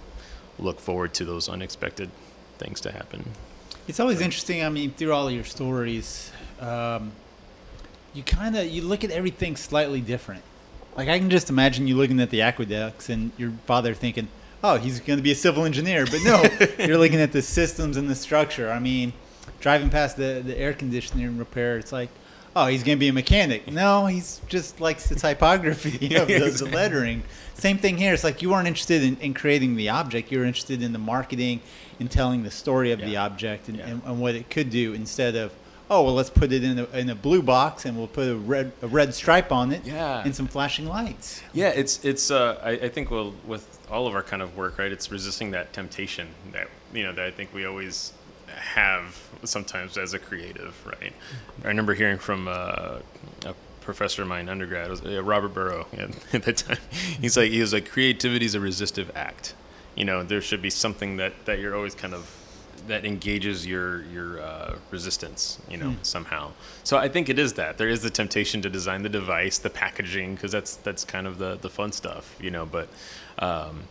look 0.59 0.81
forward 0.81 1.13
to 1.15 1.25
those 1.25 1.49
unexpected 1.49 2.11
things 2.59 2.81
to 2.81 2.93
happen. 2.93 3.33
It's 3.89 4.01
always 4.01 4.21
interesting. 4.21 4.65
I 4.65 4.69
mean, 4.69 4.91
through 4.91 5.13
all 5.13 5.29
of 5.29 5.35
your 5.35 5.45
stories, 5.45 6.33
um, 6.61 7.13
you 8.15 8.23
kind 8.25 8.57
of 8.57 8.67
you 8.67 8.83
look 8.83 9.05
at 9.05 9.11
everything 9.11 9.57
slightly 9.57 10.01
different. 10.01 10.43
Like 10.97 11.09
I 11.09 11.19
can 11.19 11.31
just 11.31 11.51
imagine 11.51 11.87
you 11.87 11.97
looking 11.97 12.19
at 12.21 12.31
the 12.31 12.43
aqueducts 12.43 13.09
and 13.11 13.31
your 13.39 13.53
father 13.67 13.95
thinking, 13.95 14.29
"Oh, 14.65 14.77
he's 14.77 14.99
going 14.99 15.19
to 15.19 15.23
be 15.23 15.31
a 15.31 15.37
civil 15.37 15.65
engineer," 15.65 16.05
but 16.07 16.21
no, 16.25 16.43
you're 16.85 16.99
looking 16.99 17.21
at 17.21 17.33
the 17.33 17.43
systems 17.43 17.97
and 17.97 18.11
the 18.11 18.15
structure. 18.17 18.73
I 18.73 18.81
mean, 18.81 19.13
driving 19.61 19.91
past 19.91 20.17
the 20.17 20.43
the 20.45 20.59
air 20.59 20.73
conditioning 20.73 21.39
repair, 21.39 21.79
it's 21.79 21.93
like, 21.93 22.09
"Oh, 22.57 22.67
he's 22.67 22.83
going 22.83 22.97
to 22.97 23.01
be 23.01 23.09
a 23.09 23.13
mechanic." 23.13 23.71
No, 23.71 24.07
he's 24.07 24.41
just 24.49 24.81
likes 24.81 25.09
the 25.09 25.15
typography 25.15 26.15
of 26.17 26.27
the, 26.27 26.39
the 26.59 26.65
lettering. 26.73 27.23
Same 27.55 27.79
thing 27.79 27.97
here. 27.97 28.13
It's 28.15 28.25
like 28.25 28.43
you 28.43 28.51
weren't 28.51 28.67
interested 28.67 29.03
in, 29.05 29.17
in 29.19 29.33
creating 29.35 29.77
the 29.77 29.91
object; 29.91 30.33
you 30.33 30.39
were 30.41 30.45
interested 30.45 30.83
in 30.83 30.93
the 30.93 30.99
marketing 30.99 31.61
and 32.01 32.11
telling 32.11 32.43
the 32.43 32.51
story 32.51 32.91
of 32.93 33.01
the 33.01 33.17
object 33.17 33.69
and, 33.69 33.79
Yeah. 33.79 33.87
and, 33.87 34.03
and 34.05 34.21
what 34.21 34.35
it 34.35 34.51
could 34.51 34.71
do 34.71 34.93
instead 34.93 35.35
of 35.37 35.53
oh 35.89 36.03
well 36.03 36.15
let's 36.15 36.31
put 36.31 36.53
it 36.53 36.65
in 36.65 36.81
a, 36.81 36.85
in 36.99 37.09
a 37.11 37.15
blue 37.15 37.41
box 37.41 37.85
and 37.85 37.97
we'll 37.97 38.09
put 38.09 38.29
a 38.29 38.35
red 38.35 38.73
a 38.83 38.87
red 38.89 39.15
stripe 39.15 39.53
on 39.53 39.73
it 39.73 39.83
Yeah. 39.87 40.23
and 40.25 40.35
some 40.35 40.49
flashing 40.49 40.87
lights 40.87 41.43
Yeah, 41.55 41.69
it's 41.69 42.05
it's. 42.05 42.31
Uh, 42.31 42.61
I, 42.63 42.71
I 42.73 42.89
think 42.89 43.11
well, 43.11 43.33
with 43.47 43.79
all 43.91 44.07
of 44.09 44.15
our 44.15 44.23
kind 44.23 44.43
of 44.43 44.57
work, 44.57 44.79
right? 44.79 44.91
It's 44.93 45.11
resisting 45.13 45.53
that 45.53 45.73
temptation 45.73 46.27
that 46.53 46.69
you 46.93 47.05
know 47.05 47.13
that 47.13 47.25
I 47.25 47.31
think 47.31 47.55
we 47.55 47.65
always 47.65 48.13
have 48.57 49.17
sometimes 49.45 49.97
as 49.97 50.15
a 50.15 50.19
creative, 50.19 50.75
right? 50.87 51.13
I 51.65 51.69
remember 51.69 51.95
hearing 51.95 52.19
from 52.19 52.49
uh, 52.49 52.99
a 53.45 53.55
professor 53.81 54.23
of 54.23 54.29
mine, 54.29 54.49
undergrad, 54.49 54.91
was, 54.91 55.03
uh, 55.03 55.23
Robert 55.23 55.55
Burrow, 55.55 55.87
at, 55.93 56.35
at 56.35 56.43
that 56.45 56.57
time. 56.57 56.79
He's 57.21 57.37
like, 57.37 57.51
he 57.51 57.61
was 57.61 57.73
like, 57.73 57.89
creativity 57.91 58.47
is 58.47 58.55
a 58.55 58.61
resistive 58.61 59.11
act. 59.15 59.55
You 59.95 60.05
know, 60.05 60.23
there 60.23 60.41
should 60.41 60.61
be 60.61 60.71
something 60.71 61.17
that 61.17 61.33
that 61.47 61.59
you're 61.59 61.75
always 61.75 61.95
kind 61.95 62.13
of 62.13 62.31
that 62.87 63.05
engages 63.07 63.67
your 63.67 64.05
your 64.05 64.41
uh, 64.41 64.77
resistance, 64.91 65.59
you 65.71 65.79
know, 65.79 65.97
somehow. 66.03 66.53
So 66.85 66.99
I 66.99 67.09
think 67.09 67.29
it 67.31 67.39
is 67.39 67.55
that 67.55 67.79
there 67.79 67.89
is 67.89 68.03
the 68.03 68.11
temptation 68.11 68.61
to 68.63 68.69
design 68.69 69.03
the 69.03 69.09
device, 69.09 69.59
the 69.59 69.71
packaging, 69.71 70.35
because 70.35 70.53
that's 70.53 70.77
that's 70.77 71.05
kind 71.05 71.27
of 71.27 71.39
the 71.39 71.57
the 71.57 71.71
fun 71.71 71.93
stuff, 71.93 72.37
you 72.41 72.51
know. 72.51 72.67
But 72.67 72.89
um, 73.39 73.85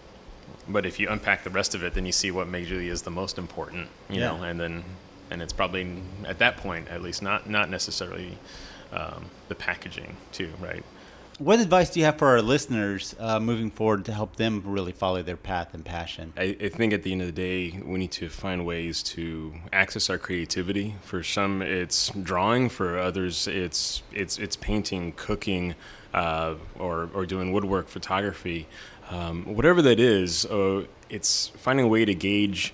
but 0.67 0.85
if 0.85 0.99
you 0.99 1.09
unpack 1.09 1.43
the 1.43 1.49
rest 1.49 1.75
of 1.75 1.83
it, 1.83 1.93
then 1.93 2.05
you 2.05 2.11
see 2.11 2.31
what 2.31 2.47
majorly 2.47 2.89
is 2.89 3.01
the 3.03 3.11
most 3.11 3.37
important, 3.37 3.87
you 4.09 4.19
Yeah. 4.21 4.35
know, 4.37 4.43
and 4.43 4.59
then 4.59 4.83
and 5.31 5.41
it's 5.41 5.53
probably 5.53 5.87
at 6.25 6.37
that 6.39 6.57
point 6.57 6.87
at 6.89 7.01
least 7.01 7.21
not 7.21 7.49
not 7.49 7.69
necessarily 7.69 8.37
um, 8.93 9.25
the 9.49 9.55
packaging 9.55 10.17
too, 10.31 10.51
right? 10.59 10.83
what 11.37 11.59
advice 11.59 11.89
do 11.89 11.99
you 11.99 12.05
have 12.05 12.17
for 12.17 12.29
our 12.29 12.41
listeners 12.41 13.13
uh, 13.19 13.37
moving 13.41 13.69
forward 13.69 14.05
to 14.05 14.13
help 14.13 14.37
them 14.37 14.61
really 14.65 14.93
follow 14.93 15.21
their 15.21 15.35
path 15.35 15.73
and 15.73 15.83
passion 15.83 16.31
I, 16.37 16.55
I 16.61 16.69
think 16.69 16.93
at 16.93 17.03
the 17.03 17.11
end 17.11 17.19
of 17.23 17.27
the 17.27 17.33
day, 17.33 17.77
we 17.83 17.99
need 17.99 18.11
to 18.13 18.29
find 18.29 18.65
ways 18.65 19.03
to 19.03 19.53
access 19.73 20.09
our 20.09 20.17
creativity. 20.17 20.95
For 21.03 21.23
some, 21.23 21.61
it's 21.61 22.07
drawing. 22.11 22.69
For 22.69 22.97
others, 22.97 23.47
it's 23.49 24.01
it's 24.13 24.37
it's 24.37 24.55
painting, 24.55 25.11
cooking, 25.17 25.75
uh, 26.13 26.55
or 26.79 27.09
or 27.13 27.25
doing 27.25 27.51
woodwork, 27.51 27.89
photography, 27.89 28.65
um, 29.09 29.55
whatever 29.55 29.81
that 29.83 29.99
is. 29.99 30.45
Uh, 30.45 30.85
it's 31.09 31.49
finding 31.57 31.85
a 31.85 31.89
way 31.89 32.05
to 32.05 32.13
gauge. 32.15 32.73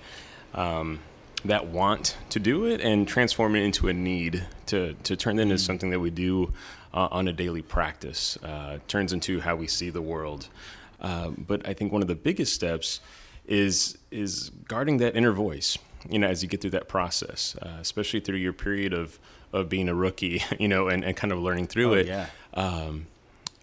Um, 0.54 1.00
that 1.44 1.66
want 1.66 2.18
to 2.30 2.40
do 2.40 2.66
it 2.66 2.82
and 2.82 3.08
transform 3.08 3.56
it 3.56 3.64
into 3.64 3.88
a 3.88 3.94
need 3.94 4.46
to, 4.68 4.94
to 5.02 5.16
turn 5.16 5.40
it 5.40 5.42
into 5.42 5.58
something 5.58 5.90
that 5.90 6.00
we 6.00 6.12
do 6.12 6.54
uh, 6.94 7.08
on 7.10 7.28
a 7.28 7.34
daily 7.34 7.64
practice 7.64 8.38
uh, 8.44 8.78
turns 8.88 9.12
into 9.12 9.40
how 9.40 9.56
we 9.56 9.66
see 9.66 9.90
the 9.90 10.04
world 10.04 10.50
uh, 11.00 11.30
but 11.30 11.68
I 11.68 11.74
think 11.74 11.92
one 11.92 12.04
of 12.04 12.08
the 12.08 12.14
biggest 12.14 12.54
steps 12.54 13.00
is 13.48 13.98
is 14.12 14.52
guarding 14.68 14.98
that 14.98 15.16
inner 15.16 15.32
voice. 15.32 15.80
You 16.08 16.20
know, 16.20 16.28
as 16.28 16.44
you 16.44 16.48
get 16.50 16.62
through 16.62 16.70
that 16.72 16.88
process, 16.88 17.56
uh, 17.60 17.78
especially 17.82 18.20
through 18.20 18.38
your 18.38 18.54
period 18.54 18.94
of 18.94 19.18
of 19.52 19.68
being 19.68 19.90
a 19.90 19.96
rookie, 19.96 20.44
you 20.60 20.68
know, 20.68 20.90
and, 20.90 21.04
and 21.04 21.18
kind 21.18 21.34
of 21.34 21.40
learning 21.40 21.66
through 21.68 21.92
Oh, 21.92 21.98
it. 21.98 22.06
yeah. 22.06 22.28
Um, 22.54 23.08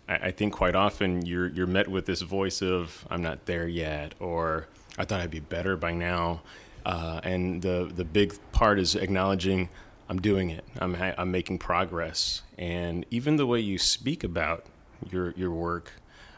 I, 0.08 0.30
think 0.30 0.54
quite 0.54 0.74
often 0.74 1.24
you're 1.26 1.48
you're 1.48 1.66
met 1.66 1.88
with 1.88 2.06
this 2.06 2.22
voice 2.22 2.62
of 2.62 3.06
"I'm 3.10 3.22
not 3.22 3.46
there 3.46 3.68
yet," 3.68 4.14
or 4.20 4.68
"I 4.96 5.04
thought 5.04 5.20
I'd 5.20 5.30
be 5.30 5.40
better 5.40 5.76
by 5.76 5.92
now," 5.92 6.42
uh, 6.86 7.20
and 7.22 7.60
the 7.62 7.90
the 7.94 8.04
big 8.04 8.34
part 8.52 8.78
is 8.78 8.94
acknowledging 8.94 9.68
I'm 10.08 10.20
doing 10.20 10.50
it. 10.50 10.64
I'm 10.78 10.96
I'm 11.18 11.30
making 11.30 11.58
progress, 11.58 12.42
and 12.56 13.04
even 13.10 13.36
the 13.36 13.46
way 13.46 13.60
you 13.60 13.78
speak 13.78 14.24
about 14.24 14.64
your 15.10 15.32
your 15.32 15.50
work 15.50 15.92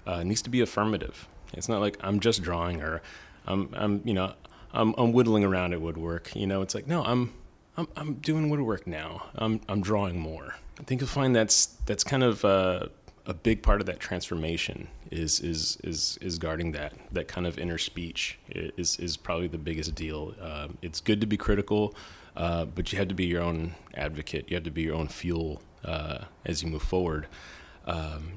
uh, 0.07 0.23
needs 0.25 0.43
to 0.43 0.51
be 0.51 0.61
affirmative. 0.61 1.29
It's 1.53 1.69
not 1.69 1.81
like 1.81 1.97
I'm 2.01 2.21
just 2.21 2.43
drawing 2.43 2.83
or 2.83 3.03
I'm 3.47 3.71
I'm 3.75 4.03
you 4.05 4.15
know 4.15 4.35
I'm 4.73 4.95
I'm 4.99 5.13
whittling 5.13 5.45
around 5.45 5.73
at 5.73 5.81
woodwork. 5.81 6.35
You 6.35 6.47
know, 6.47 6.63
it's 6.63 6.75
like 6.75 6.87
no, 6.87 7.05
I'm 7.05 7.33
I'm 7.77 7.89
I'm 7.97 8.15
doing 8.15 8.51
woodwork 8.51 8.87
now. 8.87 9.27
I'm 9.35 9.61
I'm 9.69 9.81
drawing 9.81 10.19
more. 10.19 10.57
I 10.79 10.83
think 10.83 11.01
you'll 11.01 11.09
find 11.09 11.37
that's 11.37 11.67
that's 11.87 12.05
kind 12.05 12.23
of 12.23 12.45
uh, 12.45 12.87
a 13.27 13.35
big 13.35 13.63
part 13.63 13.81
of 13.81 13.87
that 13.87 14.01
transformation 14.01 14.89
is 15.11 15.41
is 15.41 15.79
is 15.85 16.19
is 16.21 16.39
guarding 16.39 16.73
that 16.73 16.93
that 17.13 17.29
kind 17.29 17.47
of 17.47 17.59
inner 17.59 17.79
speech 17.79 18.39
is 18.49 18.97
is 18.99 19.17
probably 19.17 19.49
the 19.49 19.59
biggest 19.59 19.95
deal. 19.95 20.35
Um, 20.41 20.79
it's 20.83 21.01
good 21.01 21.21
to 21.21 21.27
be 21.27 21.37
critical, 21.37 21.95
uh, 22.37 22.65
but 22.65 22.93
you 22.93 22.99
have 22.99 23.09
to 23.09 23.15
be 23.15 23.27
your 23.27 23.43
own 23.43 23.75
advocate. 23.95 24.47
You 24.49 24.57
have 24.57 24.65
to 24.65 24.71
be 24.71 24.83
your 24.83 24.95
own 24.95 25.09
fuel 25.09 25.63
uh, 25.85 26.25
as 26.45 26.63
you 26.63 26.69
move 26.69 26.83
forward. 26.83 27.27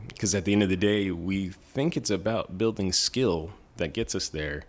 Because 0.08 0.34
at 0.34 0.46
the 0.46 0.54
end 0.54 0.64
of 0.64 0.70
the 0.70 0.78
day, 0.78 1.12
we 1.12 1.50
think 1.50 1.96
it's 1.96 2.10
about 2.10 2.58
building 2.58 2.92
skill 2.92 3.52
that 3.78 3.94
gets 3.94 4.16
us 4.16 4.30
there, 4.30 4.64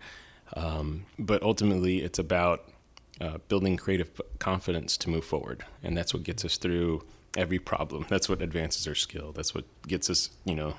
um, 0.55 1.05
but 1.17 1.41
ultimately 1.41 2.03
it's 2.03 2.19
about 2.19 2.69
uh, 3.19 3.37
building 3.47 3.77
creative 3.77 4.21
confidence 4.37 4.97
to 4.97 5.09
move 5.09 5.25
forward, 5.25 5.65
and 5.81 5.97
that's 5.97 6.13
what 6.13 6.23
gets 6.23 6.45
us 6.45 6.57
through 6.57 7.03
every 7.35 7.59
problem. 7.59 8.05
That's 8.09 8.29
what 8.29 8.41
advances 8.41 8.87
our 8.87 8.95
skill. 8.95 9.31
That's 9.31 9.53
what 9.53 9.65
gets 9.87 10.09
us, 10.09 10.29
you 10.45 10.55
know, 10.55 10.75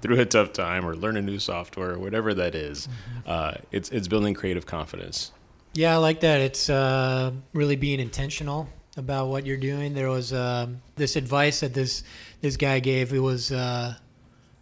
through 0.00 0.20
a 0.20 0.26
tough 0.26 0.52
time 0.52 0.86
or 0.86 0.94
learn 0.94 1.16
a 1.16 1.22
new 1.22 1.38
software 1.38 1.92
or 1.94 1.98
whatever 1.98 2.34
that 2.34 2.54
is. 2.54 2.88
Uh, 3.26 3.54
it's 3.72 3.90
it's 3.90 4.08
building 4.08 4.34
creative 4.34 4.66
confidence. 4.66 5.32
Yeah, 5.74 5.94
I 5.94 5.96
like 5.98 6.20
that. 6.20 6.40
It's 6.40 6.70
uh, 6.70 7.32
really 7.52 7.76
being 7.76 8.00
intentional 8.00 8.68
about 8.96 9.28
what 9.28 9.46
you're 9.46 9.56
doing. 9.56 9.94
There 9.94 10.08
was 10.08 10.32
um, 10.32 10.82
this 10.96 11.16
advice 11.16 11.60
that 11.60 11.74
this 11.74 12.02
this 12.40 12.56
guy 12.56 12.80
gave. 12.80 13.12
It 13.12 13.20
was 13.20 13.52
uh, 13.52 13.94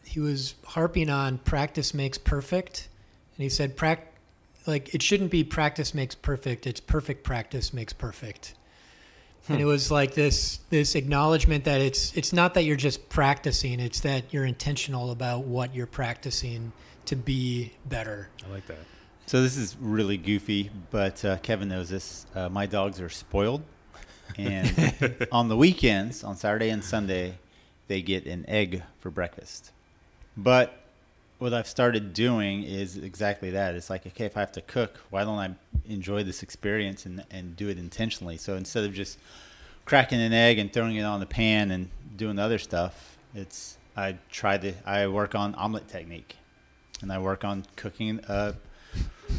he 0.05 0.21
was 0.21 0.55
harping 0.65 1.11
on 1.11 1.39
practice 1.39 1.95
makes 1.95 2.19
perfect, 2.19 2.89
and 3.37 3.43
he 3.43 3.49
said 3.49 3.77
prac 3.77 4.13
like 4.67 4.95
it 4.95 5.03
shouldn't 5.03 5.31
be 5.31 5.45
practice 5.45 5.95
makes 5.95 6.15
perfect. 6.15 6.67
It's 6.67 6.81
perfect 6.81 7.25
practice 7.25 7.73
makes 7.73 7.93
perfect. 7.93 8.55
And 9.49 9.61
it 9.61 9.65
was 9.65 9.91
like 9.91 10.15
this 10.15 10.59
this 10.71 10.95
acknowledgement 10.95 11.65
that 11.65 11.81
it's 11.81 12.17
it's 12.17 12.33
not 12.33 12.55
that 12.55 12.65
you're 12.65 12.77
just 12.77 13.09
practicing. 13.09 13.79
It's 13.81 14.01
that 14.01 14.33
you're 14.33 14.45
intentional 14.45 15.11
about 15.11 15.45
what 15.45 15.75
you're 15.75 15.87
practicing 15.87 16.73
to 17.07 17.15
be 17.17 17.73
better. 17.89 18.29
I 18.45 18.51
like 18.53 18.67
that. 18.67 18.79
so 19.27 19.43
this 19.43 19.57
is 19.57 19.77
really 19.81 20.17
goofy 20.17 20.71
but 20.91 21.25
uh, 21.25 21.37
kevin 21.39 21.69
knows 21.69 21.89
this 21.89 22.27
uh, 22.37 22.49
my 22.49 22.65
dogs 22.67 23.01
are 23.01 23.09
spoiled 23.09 23.63
and 24.37 25.27
on 25.33 25.49
the 25.49 25.57
weekends 25.57 26.23
on 26.23 26.37
saturday 26.37 26.71
and 26.71 26.85
sunday 26.85 27.35
they 27.89 28.03
get 28.03 28.25
an 28.27 28.45
egg 28.49 28.83
for 29.01 29.11
breakfast 29.11 29.73
but 30.37 30.81
what 31.39 31.53
I've 31.53 31.67
started 31.67 32.15
doing 32.15 32.63
is 32.63 32.97
exactly 32.97 33.51
that. 33.51 33.75
It's 33.75 33.91
like, 33.91 34.07
okay, 34.07 34.25
if 34.25 34.37
I 34.37 34.41
have 34.41 34.53
to 34.53 34.63
cook, 34.63 35.01
why 35.11 35.25
don't 35.25 35.39
I 35.39 35.55
enjoy 35.87 36.23
this 36.23 36.43
experience 36.43 37.05
and, 37.05 37.25
and 37.31 37.55
do 37.57 37.69
it 37.69 37.79
intentionally? 37.79 38.39
So 38.39 38.57
instead 38.57 38.85
of 38.85 38.95
just 38.95 39.19
cracking 39.85 40.21
an 40.21 40.33
egg 40.33 40.59
and 40.59 40.73
throwing 40.73 40.97
it 40.97 41.03
on 41.03 41.21
the 41.21 41.27
pan 41.27 41.71
and 41.71 41.91
doing 42.17 42.37
the 42.37 42.43
other 42.43 42.59
stuff, 42.59 43.19
it's 43.35 43.77
I 43.97 44.17
try 44.31 44.57
to 44.59 44.73
I 44.87 45.07
work 45.09 45.35
on 45.35 45.55
omelet 45.55 45.89
technique, 45.89 46.37
and 47.03 47.13
I 47.13 47.19
work 47.19 47.45
on 47.45 47.65
cooking, 47.77 48.21
uh, 48.25 48.55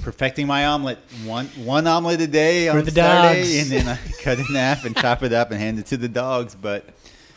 perfecting 0.03 0.45
my 0.45 0.67
omelet 0.67 0.99
one 1.25 1.47
one 1.47 1.87
omelet 1.87 2.21
a 2.21 2.27
day 2.27 2.67
For 2.67 2.77
on 2.79 2.85
the 2.85 2.91
Saturday, 2.91 3.41
dogs. 3.41 3.71
and 3.71 3.71
then 3.71 3.87
I 3.87 4.11
cut 4.23 4.39
it 4.39 4.49
in 4.49 4.55
half 4.55 4.85
and 4.85 4.95
chop 4.95 5.23
it 5.23 5.33
up 5.33 5.49
and 5.49 5.59
hand 5.59 5.79
it 5.79 5.87
to 5.87 5.97
the 5.97 6.07
dogs. 6.07 6.55
But 6.55 6.85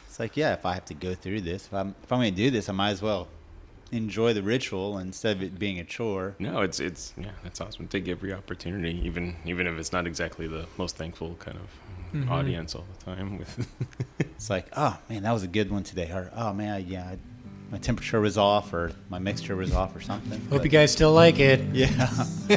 it's 0.07 0.21
like, 0.21 0.37
yeah, 0.37 0.53
if 0.53 0.67
I 0.67 0.75
have 0.75 0.85
to 0.87 0.95
go 0.95 1.15
through 1.15 1.41
this, 1.43 1.67
if 1.67 1.73
I'm 1.73 1.95
if 2.03 2.13
I'm 2.13 2.19
going 2.19 2.35
to 2.35 2.37
do 2.37 2.51
this, 2.51 2.69
I 2.69 2.73
might 2.73 2.91
as 2.91 3.01
well 3.01 3.29
enjoy 3.93 4.33
the 4.33 4.43
ritual 4.43 4.99
instead 4.99 5.37
of 5.39 5.43
it 5.43 5.59
being 5.59 5.79
a 5.81 5.85
chore. 5.85 6.35
No, 6.39 6.61
it's 6.63 6.79
it's 6.81 7.13
yeah, 7.17 7.31
that's 7.43 7.61
awesome. 7.61 7.89
Take 7.89 8.09
every 8.09 8.33
opportunity, 8.33 9.01
even 9.05 9.37
even 9.45 9.67
if 9.67 9.79
it's 9.79 9.93
not 9.93 10.07
exactly 10.07 10.47
the 10.47 10.67
most 10.79 10.97
thankful 10.97 11.37
kind 11.41 11.57
of 11.59 11.69
Mhm. 12.15 12.29
audience 12.31 12.75
all 12.75 12.87
the 12.99 13.05
time. 13.05 13.39
With 13.39 13.67
It's 14.21 14.51
like, 14.51 14.67
oh 14.77 14.99
man, 15.09 15.23
that 15.23 15.33
was 15.33 15.43
a 15.45 15.49
good 15.49 15.71
one 15.71 15.83
today. 15.85 16.11
Or 16.11 16.31
oh 16.35 16.53
man, 16.53 16.75
I- 16.75 16.79
yeah, 16.79 17.05
I, 17.05 17.19
my 17.71 17.79
temperature 17.79 18.21
was 18.21 18.37
off, 18.37 18.73
or 18.73 18.91
my 19.11 19.19
mixture 19.21 19.55
was 19.55 19.73
off, 19.73 19.95
or 19.95 20.01
something. 20.01 20.41
Hope 20.43 20.51
But- 20.51 20.65
you 20.65 20.71
guys 20.71 20.91
still 20.91 21.13
like 21.13 21.39
it. 21.39 21.61
Yeah, 21.73 21.87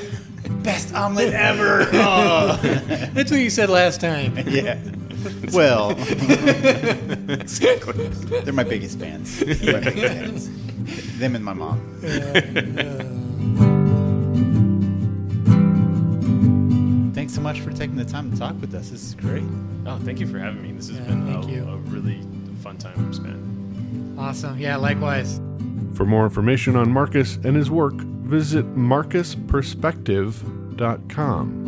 best 0.63 0.93
omelet 0.95 1.33
ever. 1.33 1.87
Oh. 1.93 2.57
That's 3.13 3.29
what 3.31 3.39
you 3.39 3.49
said 3.51 3.69
last 3.69 4.01
time. 4.01 4.35
yeah. 4.49 4.79
Well, 5.53 5.93
they're 8.43 8.53
my 8.53 8.63
biggest 8.63 8.99
fans. 8.99 9.39
They're 9.39 9.73
my 9.73 9.79
biggest 9.89 10.47
fans. 10.49 10.49
Them 11.23 11.35
and 11.37 11.45
my 11.45 11.53
mom. 11.53 11.79
Thanks 17.13 17.33
so 17.33 17.39
much 17.39 17.61
for 17.61 17.71
taking 17.71 17.95
the 17.95 18.03
time 18.03 18.29
to 18.31 18.37
talk 18.37 18.59
with 18.59 18.75
us. 18.75 18.89
This 18.89 19.03
is 19.03 19.15
great. 19.15 19.45
oh, 19.85 19.97
thank 20.03 20.19
you 20.19 20.27
for 20.27 20.37
having 20.39 20.61
me. 20.61 20.73
This 20.73 20.89
has 20.89 20.97
Yeah, 20.97 21.03
been 21.05 21.29
a, 21.33 21.47
you. 21.47 21.63
a 21.63 21.77
really 21.77 22.19
fun 22.61 22.77
time 22.77 23.13
spent. 23.13 24.19
Awesome. 24.19 24.59
Yeah, 24.59 24.75
likewise. 24.75 25.39
For 25.95 26.03
more 26.05 26.25
information 26.25 26.75
on 26.75 26.91
Marcus 26.91 27.37
and 27.37 27.55
his 27.55 27.71
work, 27.71 27.93
visit 27.93 28.65
marcusperspective.com. 28.75 31.63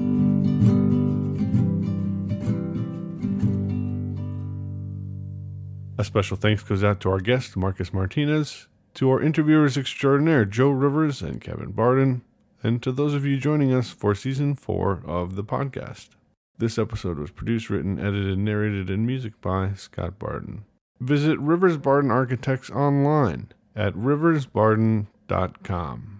A 5.97 6.03
special 6.03 6.35
thanks 6.35 6.61
goes 6.63 6.83
out 6.83 6.99
to 7.01 7.09
our 7.09 7.19
guest, 7.19 7.55
Marcus 7.55 7.93
Martinez, 7.93 8.67
to 8.95 9.11
our 9.11 9.21
interviewers 9.21 9.77
extraordinaire, 9.77 10.45
Joe 10.45 10.69
Rivers 10.69 11.21
and 11.21 11.41
Kevin 11.41 11.71
Barden, 11.71 12.23
and 12.63 12.81
to 12.81 12.91
those 12.91 13.13
of 13.13 13.25
you 13.25 13.37
joining 13.37 13.73
us 13.73 13.91
for 13.91 14.15
season 14.15 14.55
four 14.55 15.03
of 15.05 15.35
the 15.35 15.43
podcast. 15.43 16.09
This 16.57 16.77
episode 16.77 17.19
was 17.19 17.31
produced, 17.31 17.69
written, 17.69 17.99
edited, 17.99 18.39
narrated, 18.39 18.89
and 18.89 19.05
music 19.05 19.41
by 19.41 19.73
Scott 19.73 20.17
Barden. 20.17 20.63
Visit 21.01 21.37
Rivers 21.39 21.77
Barden 21.77 22.09
Architects 22.09 22.69
online 22.69 23.51
at 23.75 23.93
riversbarden.com. 23.93 26.14